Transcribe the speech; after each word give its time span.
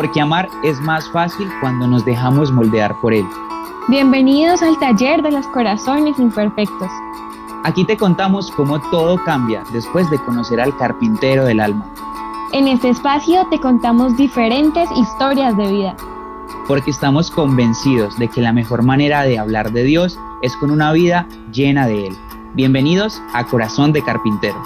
porque 0.00 0.18
amar 0.18 0.48
es 0.62 0.80
más 0.80 1.06
fácil 1.10 1.46
cuando 1.60 1.86
nos 1.86 2.06
dejamos 2.06 2.50
moldear 2.50 2.98
por 3.02 3.12
Él. 3.12 3.26
Bienvenidos 3.88 4.62
al 4.62 4.78
taller 4.78 5.20
de 5.20 5.30
los 5.30 5.46
corazones 5.48 6.18
imperfectos. 6.18 6.90
Aquí 7.64 7.84
te 7.84 7.98
contamos 7.98 8.50
cómo 8.50 8.80
todo 8.90 9.22
cambia 9.26 9.62
después 9.74 10.08
de 10.08 10.18
conocer 10.20 10.58
al 10.58 10.74
carpintero 10.78 11.44
del 11.44 11.60
alma. 11.60 11.84
En 12.54 12.66
este 12.66 12.88
espacio 12.88 13.46
te 13.50 13.60
contamos 13.60 14.16
diferentes 14.16 14.88
historias 14.92 15.54
de 15.58 15.70
vida. 15.70 15.96
Porque 16.66 16.92
estamos 16.92 17.30
convencidos 17.30 18.18
de 18.18 18.28
que 18.28 18.40
la 18.40 18.54
mejor 18.54 18.82
manera 18.82 19.24
de 19.24 19.38
hablar 19.38 19.70
de 19.70 19.82
Dios 19.82 20.18
es 20.40 20.56
con 20.56 20.70
una 20.70 20.92
vida 20.92 21.28
llena 21.52 21.86
de 21.86 22.06
Él. 22.06 22.16
Bienvenidos 22.54 23.20
a 23.34 23.44
Corazón 23.44 23.92
de 23.92 24.02
Carpintero. 24.02 24.62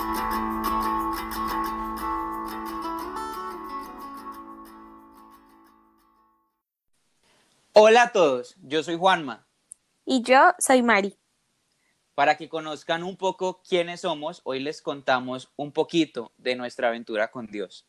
Hola 7.76 8.04
a 8.04 8.12
todos, 8.12 8.54
yo 8.62 8.84
soy 8.84 8.96
Juanma. 8.96 9.48
Y 10.04 10.22
yo 10.22 10.54
soy 10.60 10.80
Mari. 10.80 11.18
Para 12.14 12.36
que 12.36 12.48
conozcan 12.48 13.02
un 13.02 13.16
poco 13.16 13.62
quiénes 13.68 14.02
somos, 14.02 14.42
hoy 14.44 14.60
les 14.60 14.80
contamos 14.80 15.50
un 15.56 15.72
poquito 15.72 16.30
de 16.38 16.54
nuestra 16.54 16.86
aventura 16.86 17.32
con 17.32 17.48
Dios. 17.48 17.84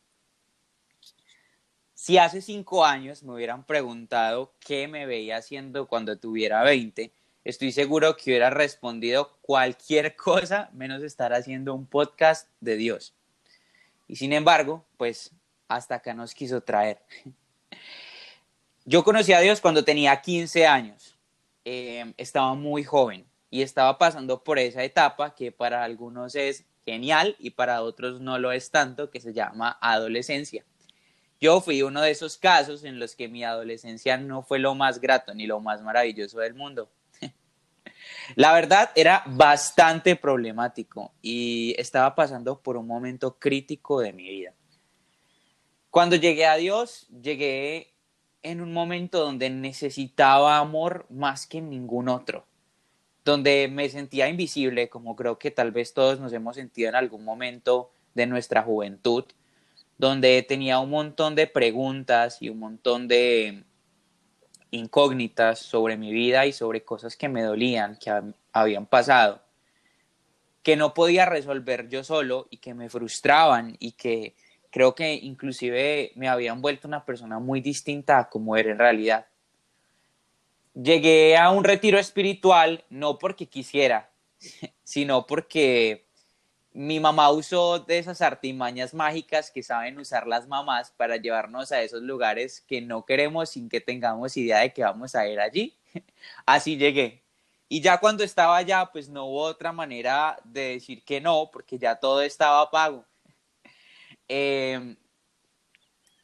Si 1.94 2.18
hace 2.18 2.42
cinco 2.42 2.84
años 2.84 3.22
me 3.22 3.32
hubieran 3.34 3.64
preguntado 3.64 4.52
qué 4.58 4.88
me 4.88 5.06
veía 5.06 5.36
haciendo 5.36 5.86
cuando 5.86 6.18
tuviera 6.18 6.64
20, 6.64 7.12
estoy 7.44 7.70
seguro 7.70 8.16
que 8.16 8.30
hubiera 8.30 8.50
respondido 8.50 9.38
cualquier 9.40 10.16
cosa 10.16 10.68
menos 10.72 11.04
estar 11.04 11.32
haciendo 11.32 11.72
un 11.76 11.86
podcast 11.86 12.50
de 12.58 12.76
Dios. 12.76 13.14
Y 14.08 14.16
sin 14.16 14.32
embargo, 14.32 14.84
pues 14.96 15.30
hasta 15.68 15.94
acá 15.94 16.12
nos 16.12 16.34
quiso 16.34 16.60
traer. 16.60 17.04
Yo 18.88 19.02
conocí 19.02 19.32
a 19.32 19.40
Dios 19.40 19.60
cuando 19.60 19.84
tenía 19.84 20.20
15 20.20 20.64
años. 20.64 21.18
Eh, 21.64 22.14
estaba 22.16 22.54
muy 22.54 22.84
joven 22.84 23.26
y 23.50 23.62
estaba 23.62 23.98
pasando 23.98 24.44
por 24.44 24.60
esa 24.60 24.84
etapa 24.84 25.34
que 25.34 25.50
para 25.50 25.82
algunos 25.82 26.36
es 26.36 26.64
genial 26.84 27.34
y 27.40 27.50
para 27.50 27.82
otros 27.82 28.20
no 28.20 28.38
lo 28.38 28.52
es 28.52 28.70
tanto, 28.70 29.10
que 29.10 29.20
se 29.20 29.32
llama 29.32 29.76
adolescencia. 29.80 30.64
Yo 31.40 31.60
fui 31.60 31.82
uno 31.82 32.00
de 32.00 32.12
esos 32.12 32.38
casos 32.38 32.84
en 32.84 33.00
los 33.00 33.16
que 33.16 33.26
mi 33.26 33.42
adolescencia 33.42 34.18
no 34.18 34.44
fue 34.44 34.60
lo 34.60 34.76
más 34.76 35.00
grato 35.00 35.34
ni 35.34 35.48
lo 35.48 35.58
más 35.58 35.82
maravilloso 35.82 36.38
del 36.38 36.54
mundo. 36.54 36.88
La 38.36 38.52
verdad 38.52 38.92
era 38.94 39.24
bastante 39.26 40.14
problemático 40.14 41.12
y 41.20 41.74
estaba 41.76 42.14
pasando 42.14 42.62
por 42.62 42.76
un 42.76 42.86
momento 42.86 43.36
crítico 43.36 43.98
de 43.98 44.12
mi 44.12 44.28
vida. 44.28 44.54
Cuando 45.90 46.14
llegué 46.14 46.46
a 46.46 46.54
Dios, 46.54 47.08
llegué 47.08 47.95
en 48.46 48.60
un 48.60 48.72
momento 48.72 49.20
donde 49.20 49.50
necesitaba 49.50 50.58
amor 50.58 51.06
más 51.10 51.48
que 51.48 51.60
ningún 51.60 52.08
otro, 52.08 52.46
donde 53.24 53.68
me 53.68 53.88
sentía 53.88 54.28
invisible, 54.28 54.88
como 54.88 55.16
creo 55.16 55.36
que 55.38 55.50
tal 55.50 55.72
vez 55.72 55.92
todos 55.92 56.20
nos 56.20 56.32
hemos 56.32 56.54
sentido 56.54 56.88
en 56.88 56.94
algún 56.94 57.24
momento 57.24 57.90
de 58.14 58.26
nuestra 58.26 58.62
juventud, 58.62 59.24
donde 59.98 60.42
tenía 60.42 60.78
un 60.78 60.90
montón 60.90 61.34
de 61.34 61.48
preguntas 61.48 62.40
y 62.40 62.48
un 62.48 62.60
montón 62.60 63.08
de 63.08 63.64
incógnitas 64.70 65.58
sobre 65.58 65.96
mi 65.96 66.12
vida 66.12 66.46
y 66.46 66.52
sobre 66.52 66.84
cosas 66.84 67.16
que 67.16 67.28
me 67.28 67.42
dolían, 67.42 67.98
que 67.98 68.12
habían 68.52 68.86
pasado, 68.86 69.42
que 70.62 70.76
no 70.76 70.94
podía 70.94 71.26
resolver 71.26 71.88
yo 71.88 72.04
solo 72.04 72.46
y 72.50 72.58
que 72.58 72.74
me 72.74 72.88
frustraban 72.90 73.76
y 73.80 73.92
que 73.92 74.36
creo 74.76 74.94
que 74.94 75.14
inclusive 75.14 76.12
me 76.16 76.28
habían 76.28 76.60
vuelto 76.60 76.86
una 76.86 77.06
persona 77.06 77.38
muy 77.38 77.62
distinta 77.62 78.18
a 78.18 78.28
como 78.28 78.58
era 78.58 78.70
en 78.70 78.78
realidad. 78.78 79.26
Llegué 80.74 81.34
a 81.38 81.48
un 81.48 81.64
retiro 81.64 81.98
espiritual 81.98 82.84
no 82.90 83.16
porque 83.16 83.46
quisiera, 83.46 84.10
sino 84.84 85.26
porque 85.26 86.04
mi 86.74 87.00
mamá 87.00 87.30
usó 87.30 87.78
de 87.78 87.96
esas 87.96 88.20
artimañas 88.20 88.92
mágicas 88.92 89.50
que 89.50 89.62
saben 89.62 89.98
usar 89.98 90.26
las 90.26 90.46
mamás 90.46 90.90
para 90.90 91.16
llevarnos 91.16 91.72
a 91.72 91.80
esos 91.80 92.02
lugares 92.02 92.60
que 92.60 92.82
no 92.82 93.06
queremos 93.06 93.48
sin 93.48 93.70
que 93.70 93.80
tengamos 93.80 94.36
idea 94.36 94.58
de 94.58 94.74
que 94.74 94.82
vamos 94.82 95.14
a 95.14 95.26
ir 95.26 95.40
allí. 95.40 95.74
Así 96.44 96.76
llegué. 96.76 97.22
Y 97.70 97.80
ya 97.80 97.96
cuando 97.96 98.24
estaba 98.24 98.58
allá, 98.58 98.90
pues 98.92 99.08
no 99.08 99.24
hubo 99.24 99.40
otra 99.40 99.72
manera 99.72 100.36
de 100.44 100.72
decir 100.74 101.02
que 101.02 101.22
no, 101.22 101.48
porque 101.50 101.78
ya 101.78 101.96
todo 101.96 102.20
estaba 102.20 102.70
pago. 102.70 103.06
Em, 104.28 104.96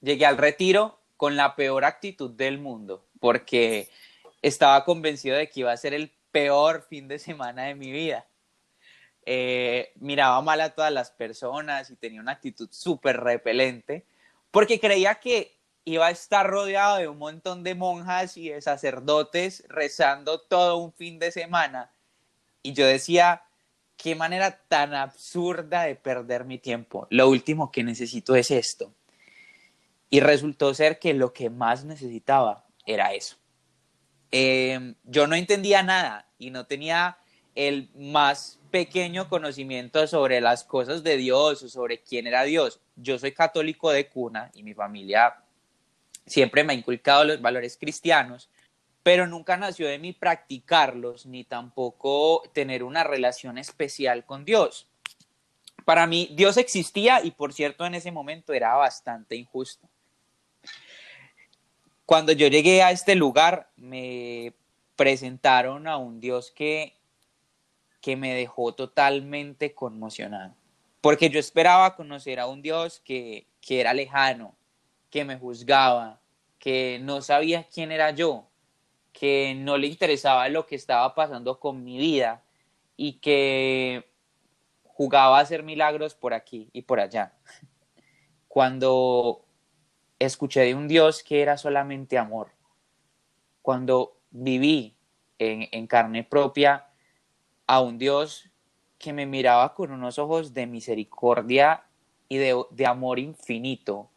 llegué 0.00 0.26
al 0.26 0.38
retiro 0.38 0.98
con 1.16 1.36
la 1.36 1.54
peor 1.54 1.84
actitud 1.84 2.30
del 2.30 2.58
mundo, 2.58 3.06
porque 3.20 3.88
estaba 4.42 4.84
convencido 4.84 5.36
de 5.36 5.48
que 5.48 5.60
iba 5.60 5.72
a 5.72 5.76
ser 5.76 5.94
el 5.94 6.12
peor 6.32 6.86
fin 6.88 7.06
de 7.08 7.18
semana 7.18 7.64
de 7.64 7.74
mi 7.74 7.92
vida. 7.92 8.26
Eh, 9.24 9.92
miraba 9.96 10.40
mal 10.42 10.60
a 10.60 10.70
todas 10.70 10.92
las 10.92 11.12
personas 11.12 11.90
y 11.90 11.96
tenía 11.96 12.20
una 12.20 12.32
actitud 12.32 12.68
súper 12.72 13.20
repelente, 13.20 14.04
porque 14.50 14.80
creía 14.80 15.14
que 15.16 15.56
iba 15.84 16.06
a 16.06 16.10
estar 16.10 16.48
rodeado 16.48 16.96
de 16.96 17.08
un 17.08 17.18
montón 17.18 17.62
de 17.62 17.74
monjas 17.74 18.36
y 18.36 18.48
de 18.48 18.60
sacerdotes 18.60 19.64
rezando 19.68 20.40
todo 20.40 20.78
un 20.78 20.92
fin 20.92 21.18
de 21.18 21.30
semana. 21.30 21.92
Y 22.62 22.72
yo 22.72 22.86
decía, 22.86 23.42
qué 24.02 24.16
manera 24.16 24.58
tan 24.66 24.94
absurda 24.94 25.84
de 25.84 25.94
perder 25.94 26.44
mi 26.44 26.58
tiempo. 26.58 27.06
Lo 27.10 27.28
último 27.28 27.70
que 27.70 27.84
necesito 27.84 28.34
es 28.34 28.50
esto. 28.50 28.92
Y 30.10 30.18
resultó 30.18 30.74
ser 30.74 30.98
que 30.98 31.14
lo 31.14 31.32
que 31.32 31.50
más 31.50 31.84
necesitaba 31.84 32.66
era 32.84 33.14
eso. 33.14 33.36
Em, 34.32 34.96
yo 35.04 35.28
no 35.28 35.36
entendía 35.36 35.84
nada 35.84 36.26
y 36.36 36.50
no 36.50 36.66
tenía 36.66 37.16
el 37.54 37.90
más 37.94 38.58
pequeño 38.72 39.28
conocimiento 39.28 40.04
sobre 40.08 40.40
las 40.40 40.64
cosas 40.64 41.04
de 41.04 41.16
Dios 41.16 41.62
o 41.62 41.68
sobre 41.68 42.02
quién 42.02 42.26
era 42.26 42.42
Dios. 42.42 42.80
Yo 42.96 43.20
soy 43.20 43.30
católico 43.30 43.92
de 43.92 44.08
cuna 44.08 44.50
y 44.54 44.64
mi 44.64 44.74
familia 44.74 45.36
siempre 46.26 46.64
me 46.64 46.72
ha 46.72 46.76
inculcado 46.76 47.22
los 47.22 47.40
valores 47.40 47.76
cristianos, 47.76 48.50
pero 49.02 49.26
nunca 49.26 49.56
nació 49.56 49.88
de 49.88 49.98
mí 49.98 50.12
practicarlos 50.12 51.26
ni 51.26 51.44
tampoco 51.44 52.42
tener 52.52 52.84
una 52.84 53.04
relación 53.04 53.58
especial 53.58 54.24
con 54.24 54.44
Dios. 54.44 54.86
Para 55.84 56.06
mí, 56.06 56.30
Dios 56.32 56.56
existía 56.56 57.24
y 57.24 57.32
por 57.32 57.52
cierto 57.52 57.84
en 57.84 57.94
ese 57.94 58.12
momento 58.12 58.52
era 58.52 58.74
bastante 58.74 59.34
injusto. 59.34 59.88
Cuando 62.06 62.32
yo 62.32 62.46
llegué 62.46 62.82
a 62.82 62.92
este 62.92 63.14
lugar, 63.16 63.70
me 63.76 64.54
presentaron 64.94 65.88
a 65.88 65.96
un 65.96 66.20
Dios 66.20 66.52
que, 66.52 66.94
que 68.00 68.16
me 68.16 68.34
dejó 68.34 68.74
totalmente 68.74 69.74
conmocionado. 69.74 70.54
Porque 71.00 71.30
yo 71.30 71.40
esperaba 71.40 71.96
conocer 71.96 72.38
a 72.38 72.46
un 72.46 72.62
Dios 72.62 73.00
que, 73.04 73.48
que 73.60 73.80
era 73.80 73.94
lejano, 73.94 74.54
que 75.10 75.24
me 75.24 75.36
juzgaba, 75.36 76.20
que 76.60 77.00
no 77.02 77.22
sabía 77.22 77.64
quién 77.64 77.90
era 77.90 78.12
yo, 78.12 78.46
que 79.12 79.54
no 79.56 79.76
le 79.76 79.86
interesaba 79.86 80.48
lo 80.48 80.66
que 80.66 80.74
estaba 80.74 81.14
pasando 81.14 81.60
con 81.60 81.84
mi 81.84 81.98
vida 81.98 82.42
y 82.96 83.14
que 83.14 84.10
jugaba 84.84 85.38
a 85.38 85.42
hacer 85.42 85.62
milagros 85.62 86.14
por 86.14 86.34
aquí 86.34 86.70
y 86.72 86.82
por 86.82 87.00
allá. 87.00 87.34
Cuando 88.48 89.44
escuché 90.18 90.60
de 90.60 90.74
un 90.74 90.88
Dios 90.88 91.22
que 91.22 91.42
era 91.42 91.56
solamente 91.56 92.18
amor, 92.18 92.52
cuando 93.62 94.18
viví 94.30 94.96
en, 95.38 95.86
carne 95.86 96.24
propia 96.24 96.86
a 97.66 97.80
un 97.80 97.98
Dios 97.98 98.50
que 98.98 99.12
me 99.12 99.26
miraba 99.26 99.74
con 99.74 99.90
unos 99.90 100.18
ojos 100.18 100.54
de 100.54 100.66
misericordia 100.66 101.84
y 102.28 102.38
de, 102.38 102.86
amor 102.86 103.18
infinito, 103.18 104.10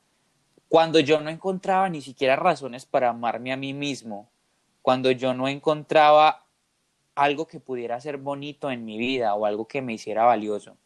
cuando 0.70 1.00
yo 1.00 1.20
no 1.22 1.30
encontraba 1.30 1.90
ni 1.90 2.02
siquiera 2.02 2.36
razones 2.36 2.86
para 2.86 3.10
amarme 3.10 3.52
a 3.52 3.58
mí 3.58 3.74
mismo, 3.74 4.30
cuando 4.86 5.10
yo 5.10 5.34
no 5.34 5.48
encontraba 5.48 6.46
algo 7.16 7.48
que 7.48 7.60
pudiera 7.60 8.00
ser 8.00 8.18
bonito 8.18 8.70
en 8.70 8.86
mi 8.86 9.00
vida 9.00 9.34
o 9.34 9.48
algo 9.48 9.68
que 9.68 9.82
me 9.82 9.94
hiciera 9.94 10.26
valioso, 10.26 10.78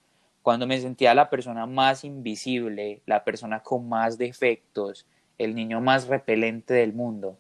cuando 0.42 0.66
me 0.66 0.80
sentía 0.80 1.14
la 1.14 1.30
persona 1.30 1.66
más 1.66 2.06
invisible, 2.06 3.02
la 3.06 3.26
persona 3.26 3.62
con 3.62 3.90
más 3.90 4.18
defectos, 4.18 5.06
el 5.38 5.54
niño 5.54 5.82
más 5.82 6.08
repelente 6.08 6.74
del 6.74 6.94
mundo, 6.94 7.38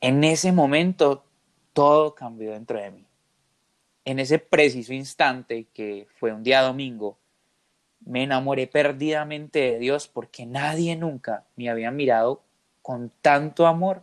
en 0.00 0.24
ese 0.24 0.52
momento 0.52 1.22
todo 1.74 2.14
cambió 2.14 2.52
dentro 2.52 2.80
de 2.80 2.90
mí. 2.90 3.06
En 4.06 4.18
ese 4.18 4.38
preciso 4.38 4.94
instante 4.94 5.66
que 5.74 6.06
fue 6.18 6.32
un 6.32 6.42
día 6.42 6.62
domingo, 6.62 7.18
me 8.00 8.22
enamoré 8.22 8.68
perdidamente 8.68 9.58
de 9.58 9.78
Dios 9.80 10.08
porque 10.08 10.46
nadie 10.46 10.96
nunca 10.96 11.44
me 11.56 11.68
había 11.68 11.90
mirado 11.90 12.40
con 12.80 13.12
tanto 13.20 13.66
amor 13.66 14.02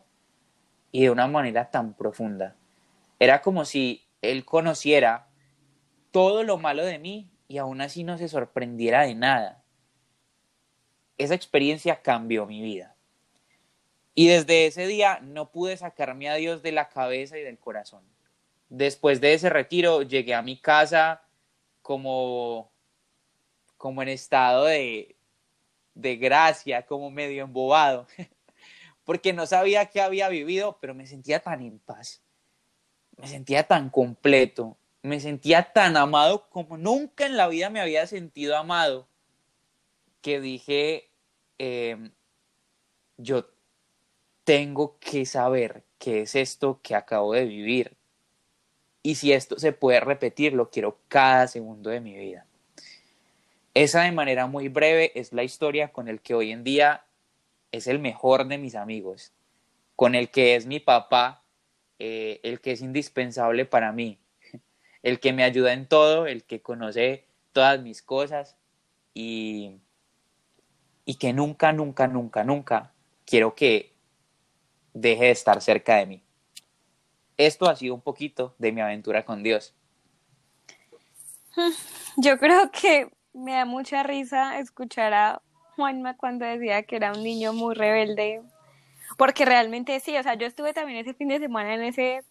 y 0.91 1.03
de 1.03 1.09
una 1.09 1.27
manera 1.27 1.69
tan 1.69 1.93
profunda. 1.93 2.55
Era 3.19 3.41
como 3.41 3.65
si 3.65 4.07
él 4.21 4.45
conociera 4.45 5.27
todo 6.11 6.43
lo 6.43 6.57
malo 6.57 6.85
de 6.85 6.99
mí 6.99 7.29
y 7.47 7.57
aún 7.57 7.81
así 7.81 8.03
no 8.03 8.17
se 8.17 8.27
sorprendiera 8.27 9.03
de 9.03 9.15
nada. 9.15 9.63
Esa 11.17 11.35
experiencia 11.35 12.01
cambió 12.01 12.45
mi 12.45 12.61
vida. 12.61 12.95
Y 14.13 14.27
desde 14.27 14.65
ese 14.65 14.87
día 14.87 15.19
no 15.21 15.51
pude 15.51 15.77
sacarme 15.77 16.29
a 16.29 16.35
Dios 16.35 16.61
de 16.61 16.71
la 16.71 16.89
cabeza 16.89 17.37
y 17.37 17.43
del 17.43 17.59
corazón. 17.59 18.03
Después 18.69 19.21
de 19.21 19.33
ese 19.33 19.49
retiro 19.49 20.01
llegué 20.01 20.33
a 20.33 20.41
mi 20.41 20.57
casa 20.57 21.23
como, 21.81 22.71
como 23.77 24.01
en 24.01 24.09
estado 24.09 24.65
de, 24.65 25.15
de 25.93 26.15
gracia, 26.17 26.85
como 26.85 27.11
medio 27.11 27.43
embobado, 27.43 28.07
porque 29.11 29.33
no 29.33 29.45
sabía 29.45 29.87
qué 29.87 29.99
había 29.99 30.29
vivido, 30.29 30.77
pero 30.79 30.95
me 30.95 31.05
sentía 31.05 31.41
tan 31.41 31.61
en 31.61 31.79
paz, 31.79 32.21
me 33.17 33.27
sentía 33.27 33.63
tan 33.63 33.89
completo, 33.89 34.77
me 35.01 35.19
sentía 35.19 35.73
tan 35.73 35.97
amado 35.97 36.47
como 36.49 36.77
nunca 36.77 37.25
en 37.25 37.35
la 37.35 37.49
vida 37.49 37.69
me 37.69 37.81
había 37.81 38.07
sentido 38.07 38.55
amado, 38.55 39.09
que 40.21 40.39
dije, 40.39 41.09
em, 41.57 42.11
yo 43.17 43.49
tengo 44.45 44.97
que 44.99 45.25
saber 45.25 45.83
qué 45.97 46.21
es 46.21 46.35
esto 46.35 46.79
que 46.81 46.95
acabo 46.95 47.33
de 47.33 47.43
vivir. 47.43 47.97
Y 49.03 49.15
si 49.15 49.33
esto 49.33 49.59
se 49.59 49.73
puede 49.73 49.99
repetir, 49.99 50.53
lo 50.53 50.69
quiero 50.69 50.99
cada 51.09 51.49
segundo 51.49 51.89
de 51.89 51.99
mi 51.99 52.15
vida. 52.15 52.45
Esa 53.73 54.03
de 54.03 54.13
manera 54.13 54.47
muy 54.47 54.69
breve 54.69 55.11
es 55.15 55.33
la 55.33 55.43
historia 55.43 55.89
con 55.89 56.07
el 56.07 56.21
que 56.21 56.33
hoy 56.33 56.53
en 56.53 56.63
día 56.63 57.03
es 57.71 57.87
el 57.87 57.99
mejor 57.99 58.47
de 58.47 58.57
mis 58.57 58.75
amigos, 58.75 59.33
con 59.95 60.15
el 60.15 60.29
que 60.29 60.55
es 60.55 60.65
mi 60.65 60.79
papá, 60.79 61.43
eh, 61.99 62.39
el 62.43 62.59
que 62.61 62.71
es 62.71 62.81
indispensable 62.81 63.65
para 63.65 63.91
mí, 63.91 64.19
el 65.03 65.19
que 65.19 65.33
me 65.33 65.43
ayuda 65.43 65.73
en 65.73 65.87
todo, 65.87 66.27
el 66.27 66.43
que 66.43 66.61
conoce 66.61 67.25
todas 67.53 67.81
mis 67.81 68.01
cosas 68.01 68.57
y, 69.13 69.77
y 71.05 71.15
que 71.15 71.33
nunca, 71.33 71.71
nunca, 71.71 72.07
nunca, 72.07 72.43
nunca 72.43 72.93
quiero 73.25 73.55
que 73.55 73.93
deje 74.93 75.25
de 75.25 75.31
estar 75.31 75.61
cerca 75.61 75.97
de 75.97 76.05
mí. 76.05 76.23
Esto 77.37 77.69
ha 77.69 77.75
sido 77.75 77.95
un 77.95 78.01
poquito 78.01 78.55
de 78.59 78.71
mi 78.71 78.81
aventura 78.81 79.25
con 79.25 79.41
Dios. 79.43 79.73
Yo 82.17 82.37
creo 82.37 82.71
que 82.71 83.09
me 83.33 83.53
da 83.53 83.65
mucha 83.65 84.03
risa 84.03 84.59
escuchar 84.59 85.13
a 85.13 85.41
Cuando 86.17 86.45
decía 86.45 86.83
que 86.83 86.95
era 86.95 87.13
un 87.13 87.23
niño 87.23 87.53
muy 87.53 87.75
rebelde, 87.75 88.41
porque 89.17 89.45
realmente 89.45 89.99
sí, 89.99 90.17
o 90.17 90.23
sea, 90.23 90.35
yo 90.35 90.47
estuve 90.47 90.73
también 90.73 90.99
ese 90.99 91.13
fin 91.13 91.27
de 91.27 91.39
semana 91.39 91.73
en 91.73 91.83
ese 91.83 92.23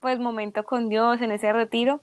pues 0.00 0.18
momento 0.18 0.64
con 0.64 0.88
Dios, 0.88 1.20
en 1.22 1.32
ese 1.32 1.52
retiro, 1.52 2.00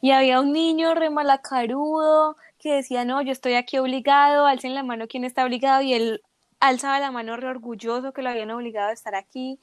y 0.00 0.10
había 0.12 0.40
un 0.40 0.52
niño 0.52 0.94
remalacarudo 0.94 2.36
que 2.58 2.74
decía, 2.74 3.04
no, 3.04 3.22
yo 3.22 3.32
estoy 3.32 3.54
aquí 3.54 3.78
obligado, 3.78 4.46
alcen 4.46 4.74
la 4.74 4.82
mano 4.82 5.08
quien 5.08 5.24
está 5.24 5.44
obligado, 5.44 5.82
y 5.82 5.94
él 5.94 6.22
alzaba 6.58 7.00
la 7.00 7.10
mano 7.10 7.36
re 7.36 7.48
orgulloso 7.48 8.12
que 8.12 8.22
lo 8.22 8.30
habían 8.30 8.50
obligado 8.50 8.90
a 8.90 8.92
estar 8.92 9.14
aquí. 9.14 9.58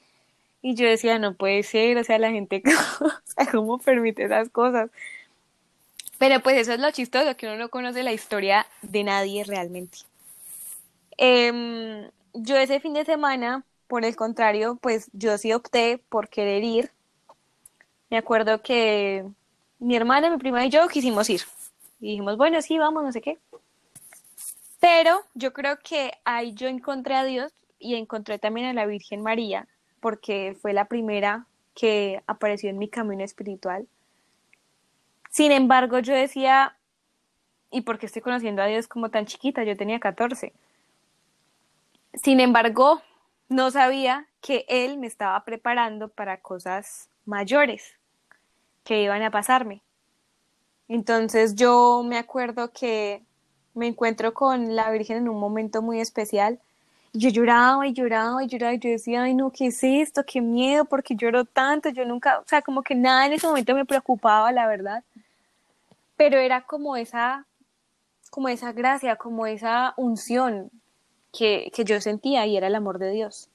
Y 0.62 0.76
yo 0.76 0.88
decía, 0.88 1.20
no 1.20 1.36
puede 1.36 1.64
ser, 1.64 1.98
o 1.98 2.04
sea, 2.04 2.18
la 2.18 2.32
gente, 2.32 2.64
¿cómo 3.52 3.78
permite 3.78 4.24
esas 4.24 4.50
cosas? 4.50 4.90
Pero 6.18 6.40
pues 6.42 6.58
eso 6.58 6.74
es 6.74 6.80
lo 6.80 6.90
chistoso, 6.92 7.38
que 7.38 7.46
uno 7.46 7.58
no 7.58 7.70
conoce 7.70 8.02
la 8.04 8.12
historia 8.12 8.66
de 8.82 9.04
nadie 9.04 9.44
realmente. 9.44 10.00
Em, 11.18 12.10
yo 12.34 12.56
ese 12.58 12.80
fin 12.80 12.94
de 12.94 13.06
semana, 13.06 13.66
por 13.88 14.06
el 14.06 14.16
contrario, 14.16 14.78
pues 14.82 15.10
yo 15.14 15.38
sí 15.38 15.54
opté 15.54 15.98
por 16.10 16.30
querer 16.30 16.64
ir. 16.64 16.92
Me 18.10 18.18
acuerdo 18.18 18.62
que 18.62 19.26
mi 19.80 19.96
hermana, 19.96 20.30
mi 20.30 20.38
prima 20.38 20.66
y 20.66 20.70
yo 20.70 20.88
quisimos 20.88 21.30
ir. 21.30 21.42
Y 22.00 22.12
dijimos, 22.12 22.38
bueno, 22.38 22.62
sí, 22.62 22.78
vamos, 22.78 23.04
no 23.04 23.12
sé 23.12 23.22
qué. 23.22 23.40
Pero 24.80 25.22
yo 25.34 25.54
creo 25.54 25.80
que 25.80 26.14
ahí 26.24 26.54
yo 26.54 26.68
encontré 26.68 27.16
a 27.16 27.24
Dios 27.24 27.52
y 27.80 27.96
encontré 27.96 28.40
también 28.40 28.68
a 28.68 28.74
la 28.74 28.86
Virgen 28.86 29.22
María, 29.22 29.68
porque 30.00 30.56
fue 30.62 30.74
la 30.74 30.86
primera 30.86 31.48
que 31.74 32.24
apareció 32.28 32.70
en 32.70 32.78
mi 32.78 32.88
camino 32.88 33.24
espiritual. 33.24 33.88
Sin 35.30 35.52
embargo, 35.52 36.00
yo 36.00 36.14
decía, 36.14 36.78
¿y 37.72 37.82
por 37.82 38.00
qué 38.00 38.06
estoy 38.06 38.22
conociendo 38.22 38.62
a 38.62 38.68
Dios 38.68 38.88
como 38.88 39.10
tan 39.10 39.26
chiquita? 39.26 39.64
Yo 39.64 39.76
tenía 39.76 40.00
14. 40.00 40.54
Sin 42.24 42.40
embargo, 42.40 43.02
no 43.48 43.70
sabía 43.70 44.28
que 44.42 44.66
Él 44.68 44.98
me 44.98 45.08
estaba 45.08 45.44
preparando 45.44 46.10
para 46.10 46.42
cosas 46.42 47.10
mayores 47.26 47.94
que 48.84 49.04
iban 49.04 49.22
a 49.22 49.32
pasarme. 49.32 49.82
Entonces 50.88 51.56
yo 51.56 52.04
me 52.04 52.18
acuerdo 52.18 52.72
que 52.72 53.22
me 53.74 53.88
encuentro 53.88 54.34
con 54.34 54.76
la 54.76 54.90
Virgen 54.90 55.18
en 55.18 55.30
un 55.30 55.40
momento 55.40 55.82
muy 55.82 56.00
especial. 56.00 56.60
Yo 57.14 57.30
lloraba 57.30 57.86
y 57.86 57.94
lloraba 57.94 58.44
y 58.44 58.48
lloraba 58.48 58.74
y 58.74 58.80
yo 58.80 58.90
decía, 58.90 59.24
ay 59.24 59.34
no, 59.34 59.52
¿qué 59.52 59.68
es 59.68 59.84
esto? 59.84 60.24
Qué 60.26 60.42
miedo, 60.42 60.86
porque 60.86 61.16
lloro 61.16 61.46
tanto. 61.46 61.90
Yo 61.90 62.06
nunca, 62.06 62.40
o 62.40 62.48
sea, 62.48 62.62
como 62.62 62.82
que 62.82 62.96
nada 62.96 63.28
en 63.28 63.34
ese 63.34 63.48
momento 63.48 63.76
me 63.76 63.86
preocupaba, 63.86 64.52
la 64.52 64.68
verdad. 64.68 65.04
Pero 66.16 66.40
era 66.40 66.62
como 66.62 66.96
esa, 66.96 67.46
como 68.32 68.50
esa 68.50 68.72
gracia, 68.72 69.18
como 69.18 69.46
esa 69.46 69.94
unción 69.98 70.72
que, 71.38 71.72
yo 71.86 72.02
sentía 72.02 72.48
y 72.48 72.58
era 72.58 72.68
el 72.68 72.76
amor 72.76 72.98
de 72.98 73.12
Dios. 73.12 73.50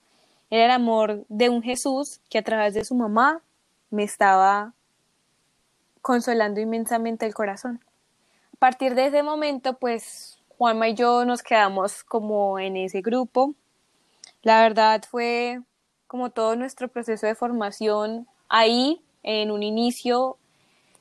Era 0.50 0.66
el 0.66 0.70
amor 0.70 1.24
de 1.28 1.48
un 1.48 1.62
Jesús 1.62 2.20
que 2.30 2.38
a 2.38 2.42
través 2.42 2.74
de 2.74 2.84
su 2.84 2.94
mamá 2.94 3.42
me 3.90 4.04
estaba 4.04 4.74
consolando 6.00 6.60
inmensamente 6.60 7.26
el 7.26 7.34
corazón. 7.34 7.80
A 8.54 8.56
partir 8.58 8.94
de 8.94 9.06
ese 9.06 9.22
momento, 9.22 9.78
pues 9.78 10.38
Juanma 10.56 10.88
y 10.88 10.94
yo 10.94 11.24
nos 11.24 11.42
quedamos 11.42 12.04
como 12.04 12.60
en 12.60 12.76
ese 12.76 13.00
grupo. 13.00 13.54
La 14.42 14.62
verdad 14.62 15.02
fue 15.10 15.60
como 16.06 16.30
todo 16.30 16.54
nuestro 16.54 16.88
proceso 16.88 17.26
de 17.26 17.34
formación 17.34 18.28
ahí, 18.48 19.02
en 19.24 19.50
un 19.50 19.62
inicio, 19.62 20.36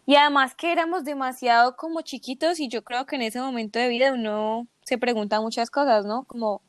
y 0.06 0.16
además 0.16 0.56
que 0.56 0.72
éramos 0.72 1.04
demasiado 1.04 1.76
como 1.76 2.02
chiquitos 2.02 2.60
y 2.60 2.70
yo 2.70 2.84
creo 2.84 3.06
que 3.06 3.18
en 3.18 3.24
ese 3.24 3.40
momento 3.40 3.78
de 3.78 3.88
vida 3.88 4.14
uno 4.14 4.68
se 4.84 4.98
pregunta 4.98 5.42
muchas 5.42 5.70
cosas, 5.70 6.06
¿no? 6.06 6.24
Como 6.24 6.62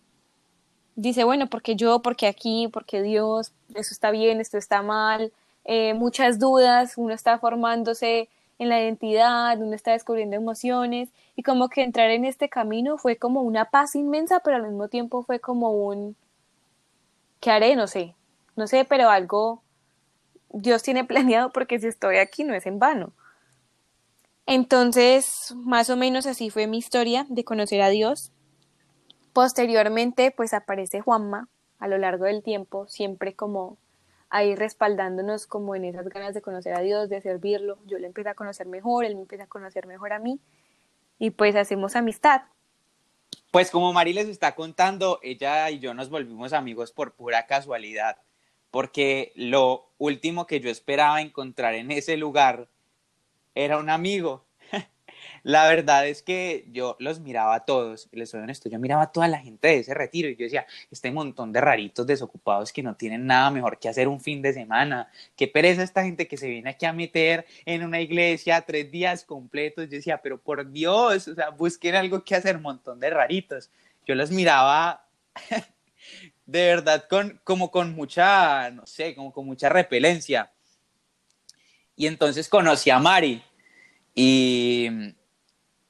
dice, 0.97 1.25
bueno, 1.25 1.49
¿por 1.49 1.63
qué 1.63 1.77
yo? 1.77 2.01
¿Por 2.01 2.17
qué 2.17 2.27
aquí? 2.27 2.69
¿Por 2.69 2.85
qué 2.85 3.03
Dios? 3.03 3.53
¿Eso 3.75 3.93
está 3.93 4.11
bien? 4.11 4.41
¿Esto 4.41 4.59
está 4.59 4.83
mal? 4.83 5.33
Eh, 5.65 5.95
muchas 5.95 6.39
dudas, 6.39 6.95
uno 6.97 7.15
está 7.15 7.39
formándose 7.39 8.29
en 8.59 8.69
la 8.69 8.81
identidad, 8.81 9.61
uno 9.61 9.75
está 9.75 9.93
descubriendo 9.93 10.37
emociones 10.37 11.09
y 11.37 11.43
como 11.43 11.69
que 11.69 11.83
entrar 11.83 12.11
en 12.11 12.25
este 12.25 12.49
camino 12.49 12.99
fue 12.99 13.17
como 13.17 13.43
una 13.43 13.67
paz 13.67 13.95
inmensa, 13.95 14.41
pero 14.41 14.57
al 14.57 14.65
mismo 14.65 14.89
tiempo 14.89 15.23
fue 15.23 15.41
como 15.41 15.73
un, 15.73 16.17
¿qué 17.41 17.51
haré? 17.51 17.77
No 17.77 17.87
sé, 17.87 18.15
no 18.57 18.67
sé, 18.67 18.85
pero 18.85 19.09
algo 19.11 19.63
Dios 20.51 20.83
tiene 20.83 21.05
planeado 21.05 21.51
porque 21.51 21.79
si 21.79 21.87
estoy 21.87 22.19
aquí 22.19 22.45
no 22.45 22.55
es 22.55 22.67
en 22.67 22.79
vano. 22.79 23.13
Entonces, 24.47 25.55
más 25.57 25.89
o 25.89 25.97
menos 25.97 26.27
así 26.27 26.51
fue 26.51 26.67
mi 26.67 26.79
historia 26.79 27.27
de 27.29 27.45
conocer 27.45 27.81
a 27.81 27.91
Dios. 27.91 28.33
Posteriormente, 29.33 30.31
pues 30.31 30.55
aparece 30.55 31.01
Juanma 31.01 31.49
a 31.79 31.89
lo 31.89 31.99
largo 31.99 32.27
del 32.27 32.43
tiempo, 32.43 32.87
siempre 32.89 33.35
como 33.35 33.79
ahí 34.29 34.55
respaldándonos 34.55 35.47
como 35.47 35.75
en 35.75 35.85
esas 35.85 36.09
ganas 36.09 36.35
de 36.35 36.43
conocer 36.43 36.75
a 36.75 36.81
Dios, 36.81 37.09
de 37.09 37.21
servirlo. 37.21 37.79
Yo 37.87 37.99
le 37.99 38.07
empecé 38.07 38.31
a 38.31 38.35
conocer 38.35 38.67
mejor, 38.67 39.05
él 39.05 39.15
me 39.15 39.23
empieza 39.23 39.45
a 39.45 39.49
conocer 39.49 39.87
mejor 39.87 40.13
a 40.13 40.19
mí 40.19 40.41
y 41.19 41.31
pues 41.31 41.55
hacemos 41.55 41.97
amistad. 41.97 42.43
Pues 43.51 43.71
como 43.71 43.93
Mari 43.93 44.13
les 44.13 44.29
está 44.29 44.55
contando, 44.55 45.21
ella 45.23 45.71
y 45.71 45.79
yo 45.79 45.93
nos 45.93 46.09
volvimos 46.09 46.53
amigos 46.53 46.91
por 46.91 47.13
pura 47.13 47.47
casualidad, 47.47 48.17
porque 48.71 49.33
lo 49.37 49.91
último 49.99 50.47
que 50.47 50.61
yo 50.61 50.71
esperaba 50.71 51.21
encontrar 51.21 51.75
en 51.75 51.91
ese 51.91 52.17
lugar 52.17 52.69
era 53.55 53.79
un 53.79 53.91
amigo. 53.91 54.47
La 55.43 55.67
verdad 55.67 56.07
es 56.07 56.23
que 56.23 56.67
yo 56.71 56.97
los 57.01 57.19
miraba 57.21 57.55
a 57.55 57.65
todos, 57.65 58.09
les 58.13 58.31
soy 58.31 58.41
honesto, 58.41 58.69
yo 58.69 58.79
miraba 58.79 59.03
a 59.03 59.13
toda 59.13 59.27
la 59.27 59.39
gente 59.39 59.69
de 59.69 59.79
ese 59.79 59.93
retiro 59.93 60.29
y 60.29 60.37
yo 60.37 60.45
decía, 60.45 60.67
este 60.91 61.11
montón 61.11 61.53
de 61.53 61.61
raritos 61.61 62.07
desocupados 62.07 62.73
que 62.73 62.83
no 62.83 62.95
tienen 62.95 63.27
nada 63.27 63.51
mejor 63.51 63.79
que 63.79 63.89
hacer 63.89 64.07
un 64.07 64.21
fin 64.21 64.41
de 64.41 64.53
semana, 64.53 65.11
qué 65.37 65.49
pereza 65.49 65.83
esta 65.83 66.05
gente 66.05 66.29
que 66.29 66.37
se 66.37 66.49
viene 66.49 66.71
aquí 66.71 66.87
a 66.87 66.93
meter 66.93 67.45
en 67.65 67.83
una 67.85 68.01
iglesia 68.01 68.61
tres 68.61 68.91
días 68.91 69.25
completos, 69.25 69.87
yo 69.87 69.97
decía, 69.97 70.23
pero 70.23 70.41
por 70.41 70.71
Dios, 70.71 71.27
o 71.27 71.35
sea, 71.35 71.51
busquen 71.51 71.97
algo 71.97 72.25
que 72.25 72.37
hacer, 72.37 72.61
montón 72.61 73.01
de 73.01 73.11
raritos. 73.11 73.71
Yo 74.07 74.15
los 74.15 74.31
miraba 74.31 75.07
de 76.47 76.67
verdad 76.67 77.07
con, 77.09 77.41
como 77.45 77.71
con 77.71 77.95
mucha, 77.95 78.71
no 78.71 78.87
sé, 78.87 79.15
como 79.15 79.33
con 79.33 79.47
mucha 79.47 79.69
repelencia. 79.69 80.53
Y 81.97 82.07
entonces 82.07 82.49
conocí 82.49 82.91
a 82.91 82.99
Mari 82.99 83.43
y 84.15 84.89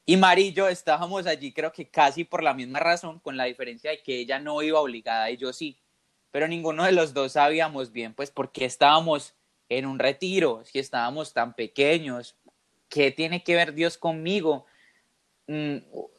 y 0.04 0.16
Mari 0.16 0.48
y 0.48 0.52
yo 0.52 0.68
estábamos 0.68 1.26
allí, 1.26 1.52
creo 1.52 1.72
que 1.72 1.88
casi 1.88 2.24
por 2.24 2.42
la 2.42 2.54
misma 2.54 2.80
razón, 2.80 3.20
con 3.20 3.36
la 3.36 3.44
diferencia 3.44 3.90
de 3.90 4.02
que 4.02 4.18
ella 4.18 4.38
no 4.38 4.60
iba 4.62 4.80
obligada 4.80 5.30
y 5.30 5.36
yo 5.36 5.52
sí. 5.52 5.78
Pero 6.30 6.48
ninguno 6.48 6.84
de 6.84 6.92
los 6.92 7.14
dos 7.14 7.32
sabíamos 7.32 7.92
bien, 7.92 8.14
pues, 8.14 8.30
por 8.30 8.52
qué 8.52 8.64
estábamos 8.64 9.34
en 9.68 9.86
un 9.86 9.98
retiro, 9.98 10.64
si 10.64 10.78
estábamos 10.78 11.32
tan 11.32 11.54
pequeños, 11.54 12.36
qué 12.88 13.10
tiene 13.10 13.42
que 13.44 13.54
ver 13.54 13.74
Dios 13.74 13.98
conmigo. 13.98 14.66
Mm, 15.46 15.76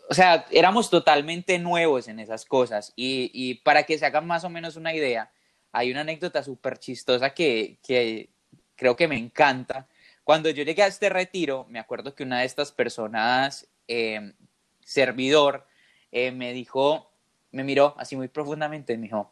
o 0.09 0.13
sea, 0.13 0.45
éramos 0.51 0.89
totalmente 0.89 1.59
nuevos 1.59 2.07
en 2.07 2.19
esas 2.19 2.45
cosas. 2.45 2.93
Y, 2.95 3.31
y 3.33 3.55
para 3.55 3.83
que 3.83 3.97
se 3.97 4.05
hagan 4.05 4.27
más 4.27 4.43
o 4.43 4.49
menos 4.49 4.75
una 4.75 4.93
idea, 4.93 5.31
hay 5.71 5.91
una 5.91 6.01
anécdota 6.01 6.43
súper 6.43 6.77
chistosa 6.77 7.33
que, 7.33 7.79
que 7.83 8.29
creo 8.75 8.95
que 8.95 9.07
me 9.07 9.17
encanta. 9.17 9.87
Cuando 10.23 10.49
yo 10.49 10.63
llegué 10.63 10.83
a 10.83 10.87
este 10.87 11.09
retiro, 11.09 11.65
me 11.69 11.79
acuerdo 11.79 12.15
que 12.15 12.23
una 12.23 12.39
de 12.39 12.45
estas 12.45 12.71
personas, 12.71 13.67
eh, 13.87 14.33
servidor, 14.81 15.67
eh, 16.11 16.31
me 16.31 16.53
dijo, 16.53 17.11
me 17.51 17.63
miró 17.63 17.95
así 17.97 18.15
muy 18.15 18.27
profundamente 18.27 18.93
y 18.93 18.97
me 18.97 19.03
dijo, 19.03 19.31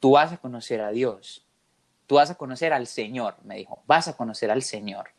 tú 0.00 0.12
vas 0.12 0.32
a 0.32 0.38
conocer 0.38 0.80
a 0.80 0.90
Dios, 0.90 1.46
tú 2.06 2.16
vas 2.16 2.30
a 2.30 2.36
conocer 2.36 2.72
al 2.72 2.86
Señor, 2.86 3.36
me 3.44 3.56
dijo, 3.56 3.82
vas 3.86 4.08
a 4.08 4.16
conocer 4.16 4.50
al 4.50 4.62
Señor. 4.62 5.10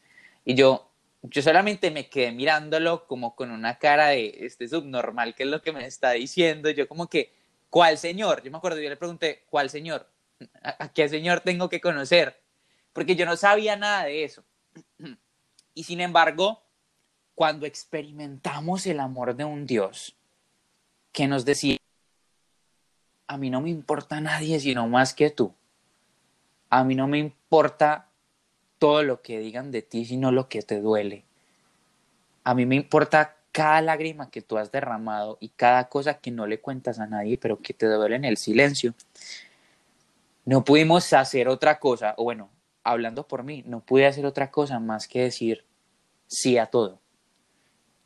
Y 0.46 0.56
yo, 0.56 0.92
yo 1.24 1.42
solamente 1.42 1.90
me 1.90 2.10
quedé 2.10 2.32
mirándolo 2.32 3.08
como 3.08 3.36
con 3.36 3.52
una 3.52 3.80
cara 3.80 4.08
de 4.08 4.40
este 4.42 4.68
subnormal, 4.68 5.36
¿qué 5.36 5.44
es 5.44 5.50
lo 5.50 5.62
que 5.62 5.72
me 5.72 5.86
está 5.86 6.12
diciendo? 6.12 6.70
Yo 6.70 6.88
como 6.88 7.08
que, 7.08 7.34
¿cuál 7.70 7.98
Señor? 7.98 8.44
Yo 8.44 8.52
me 8.52 8.58
acuerdo, 8.58 8.80
yo 8.80 8.90
le 8.90 8.98
pregunté, 8.98 9.46
¿cuál 9.50 9.70
Señor? 9.70 10.10
¿A, 10.62 10.92
qué 10.92 11.08
Señor 11.08 11.40
tengo 11.40 11.70
que 11.70 11.80
conocer? 11.80 12.42
Porque 12.92 13.16
yo 13.16 13.26
no 13.26 13.38
sabía 13.38 13.76
nada 13.76 14.06
de 14.06 14.24
eso. 14.24 14.44
Y 15.76 15.86
sin 15.86 16.02
embargo, 16.02 16.63
cuando 17.36 17.66
experimentamos 17.66 18.86
el 18.86 19.00
amor 19.00 19.36
de 19.36 19.46
un 19.46 19.66
Dios 19.66 20.16
que 21.12 21.28
nos 21.28 21.46
decía, 21.46 21.78
a 23.28 23.38
mí 23.38 23.50
no 23.50 23.62
me 23.62 23.70
importa 23.70 24.22
nadie 24.22 24.60
sino 24.60 24.88
más 24.88 25.14
que 25.14 25.30
tú. 25.30 25.54
A 26.70 26.84
mí 26.84 26.96
no 26.96 27.08
me 27.08 27.20
importa 27.20 28.10
todo 28.80 29.04
lo 29.04 29.22
que 29.22 29.40
digan 29.40 29.72
de 29.72 29.82
ti, 29.82 30.06
sino 30.06 30.32
lo 30.32 30.50
que 30.50 30.62
te 30.62 30.82
duele. 30.82 31.24
A 32.44 32.54
mí 32.54 32.66
me 32.66 32.76
importa 32.76 33.38
cada 33.52 33.82
lágrima 33.82 34.30
que 34.30 34.42
tú 34.42 34.58
has 34.58 34.72
derramado 34.72 35.38
y 35.40 35.50
cada 35.50 35.88
cosa 35.88 36.16
que 36.16 36.32
no 36.32 36.48
le 36.48 36.60
cuentas 36.60 37.00
a 37.00 37.06
nadie, 37.06 37.38
pero 37.38 37.62
que 37.62 37.74
te 37.74 37.86
duele 37.86 38.16
en 38.16 38.26
el 38.26 38.38
silencio. 38.38 38.94
No 40.44 40.66
pudimos 40.66 41.14
hacer 41.14 41.48
otra 41.48 41.80
cosa, 41.80 42.16
o 42.18 42.24
bueno, 42.26 42.50
hablando 42.84 43.28
por 43.28 43.44
mí, 43.44 43.64
no 43.66 43.80
pude 43.80 44.08
hacer 44.08 44.26
otra 44.26 44.52
cosa 44.52 44.80
más 44.80 45.08
que 45.08 45.22
decir 45.22 45.64
sí 46.28 46.58
a 46.58 46.66
todo. 46.66 47.03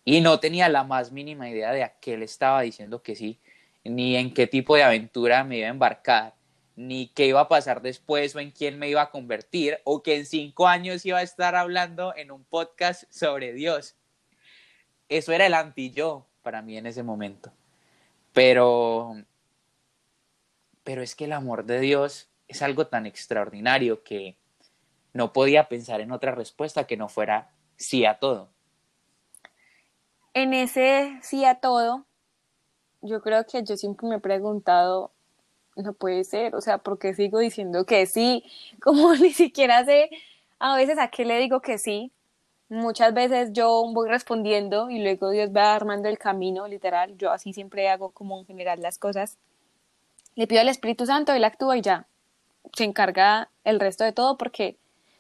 Y 0.09 0.21
no 0.21 0.39
tenía 0.39 0.69
la 0.69 0.85
más 0.85 1.11
mínima 1.11 1.49
idea 1.49 1.73
de 1.73 1.83
a 1.83 1.99
qué 1.99 2.15
le 2.15 2.23
estaba 2.23 2.61
diciendo 2.61 3.03
que 3.03 3.13
sí, 3.13 3.41
ni 3.83 4.15
en 4.15 4.33
qué 4.33 4.47
tipo 4.47 4.77
de 4.77 4.83
aventura 4.83 5.43
me 5.43 5.57
iba 5.57 5.67
a 5.67 5.71
embarcar, 5.71 6.33
ni 6.77 7.07
qué 7.09 7.25
iba 7.25 7.41
a 7.41 7.49
pasar 7.49 7.81
después 7.81 8.33
o 8.33 8.39
en 8.39 8.51
quién 8.51 8.79
me 8.79 8.87
iba 8.87 9.01
a 9.01 9.11
convertir, 9.11 9.81
o 9.83 10.03
que 10.03 10.15
en 10.15 10.25
cinco 10.25 10.65
años 10.65 11.05
iba 11.05 11.17
a 11.17 11.23
estar 11.23 11.57
hablando 11.57 12.15
en 12.15 12.31
un 12.31 12.45
podcast 12.45 13.03
sobre 13.11 13.51
Dios. 13.51 13.97
Eso 15.09 15.33
era 15.33 15.45
el 15.45 15.53
anti-yo 15.53 16.25
para 16.41 16.61
mí 16.61 16.77
en 16.77 16.85
ese 16.85 17.03
momento. 17.03 17.51
Pero, 18.31 19.13
pero 20.85 21.01
es 21.01 21.15
que 21.15 21.25
el 21.25 21.33
amor 21.33 21.65
de 21.65 21.81
Dios 21.81 22.29
es 22.47 22.61
algo 22.61 22.87
tan 22.87 23.07
extraordinario 23.07 24.03
que 24.03 24.37
no 25.11 25.33
podía 25.33 25.67
pensar 25.67 25.99
en 25.99 26.13
otra 26.13 26.31
respuesta 26.31 26.87
que 26.87 26.95
no 26.95 27.09
fuera 27.09 27.51
sí 27.75 28.05
a 28.05 28.19
todo. 28.19 28.55
En 30.37 30.53
ese 30.53 31.17
sí 31.23 31.45
a 31.45 31.55
todo, 31.55 32.05
yo 33.01 33.23
creo 33.23 33.43
que 33.47 33.63
yo 33.63 33.75
siempre 33.75 34.07
me 34.07 34.17
he 34.17 34.19
preguntado, 34.19 35.11
no 35.75 35.93
puede 35.93 36.23
ser, 36.25 36.53
o 36.53 36.61
sea, 36.61 36.77
¿por 36.77 36.99
qué 36.99 37.15
sigo 37.15 37.39
diciendo 37.39 37.87
que 37.87 38.05
sí? 38.05 38.43
Como 38.83 39.15
ni 39.15 39.33
siquiera 39.33 39.83
sé 39.83 40.11
a 40.59 40.75
veces 40.75 40.99
a 40.99 41.07
qué 41.07 41.25
le 41.25 41.39
digo 41.39 41.61
que 41.61 41.79
sí. 41.79 42.11
Muchas 42.69 43.15
veces 43.15 43.51
yo 43.51 43.83
voy 43.91 44.09
respondiendo 44.09 44.91
y 44.91 44.99
luego 45.01 45.31
Dios 45.31 45.49
va 45.49 45.73
armando 45.73 46.07
el 46.07 46.19
camino, 46.19 46.67
literal. 46.67 47.17
Yo 47.17 47.31
así 47.31 47.51
siempre 47.51 47.89
hago 47.89 48.11
como 48.11 48.37
en 48.37 48.45
general 48.45 48.79
las 48.79 48.99
cosas. 48.99 49.39
Le 50.35 50.45
pido 50.45 50.61
al 50.61 50.69
Espíritu 50.69 51.07
Santo, 51.07 51.33
Él 51.33 51.45
actúa 51.45 51.77
y 51.77 51.81
ya. 51.81 52.05
Se 52.73 52.83
encarga 52.83 53.49
el 53.63 53.79
resto 53.79 54.03
de 54.03 54.11
todo 54.11 54.37
porque 54.37 54.77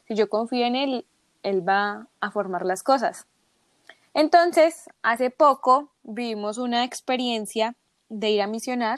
si 0.07 0.13
yo 0.13 0.29
confío 0.29 0.67
en 0.67 0.75
Él, 0.75 1.05
Él 1.41 1.67
va 1.67 2.05
a 2.19 2.29
formar 2.29 2.67
las 2.67 2.83
cosas. 2.83 3.25
Entonces, 4.17 4.89
hace 5.03 5.29
poco 5.29 5.91
vivimos 6.01 6.57
una 6.57 6.83
experiencia 6.83 7.75
de 8.09 8.31
ir 8.31 8.41
a 8.41 8.47
misionar 8.47 8.97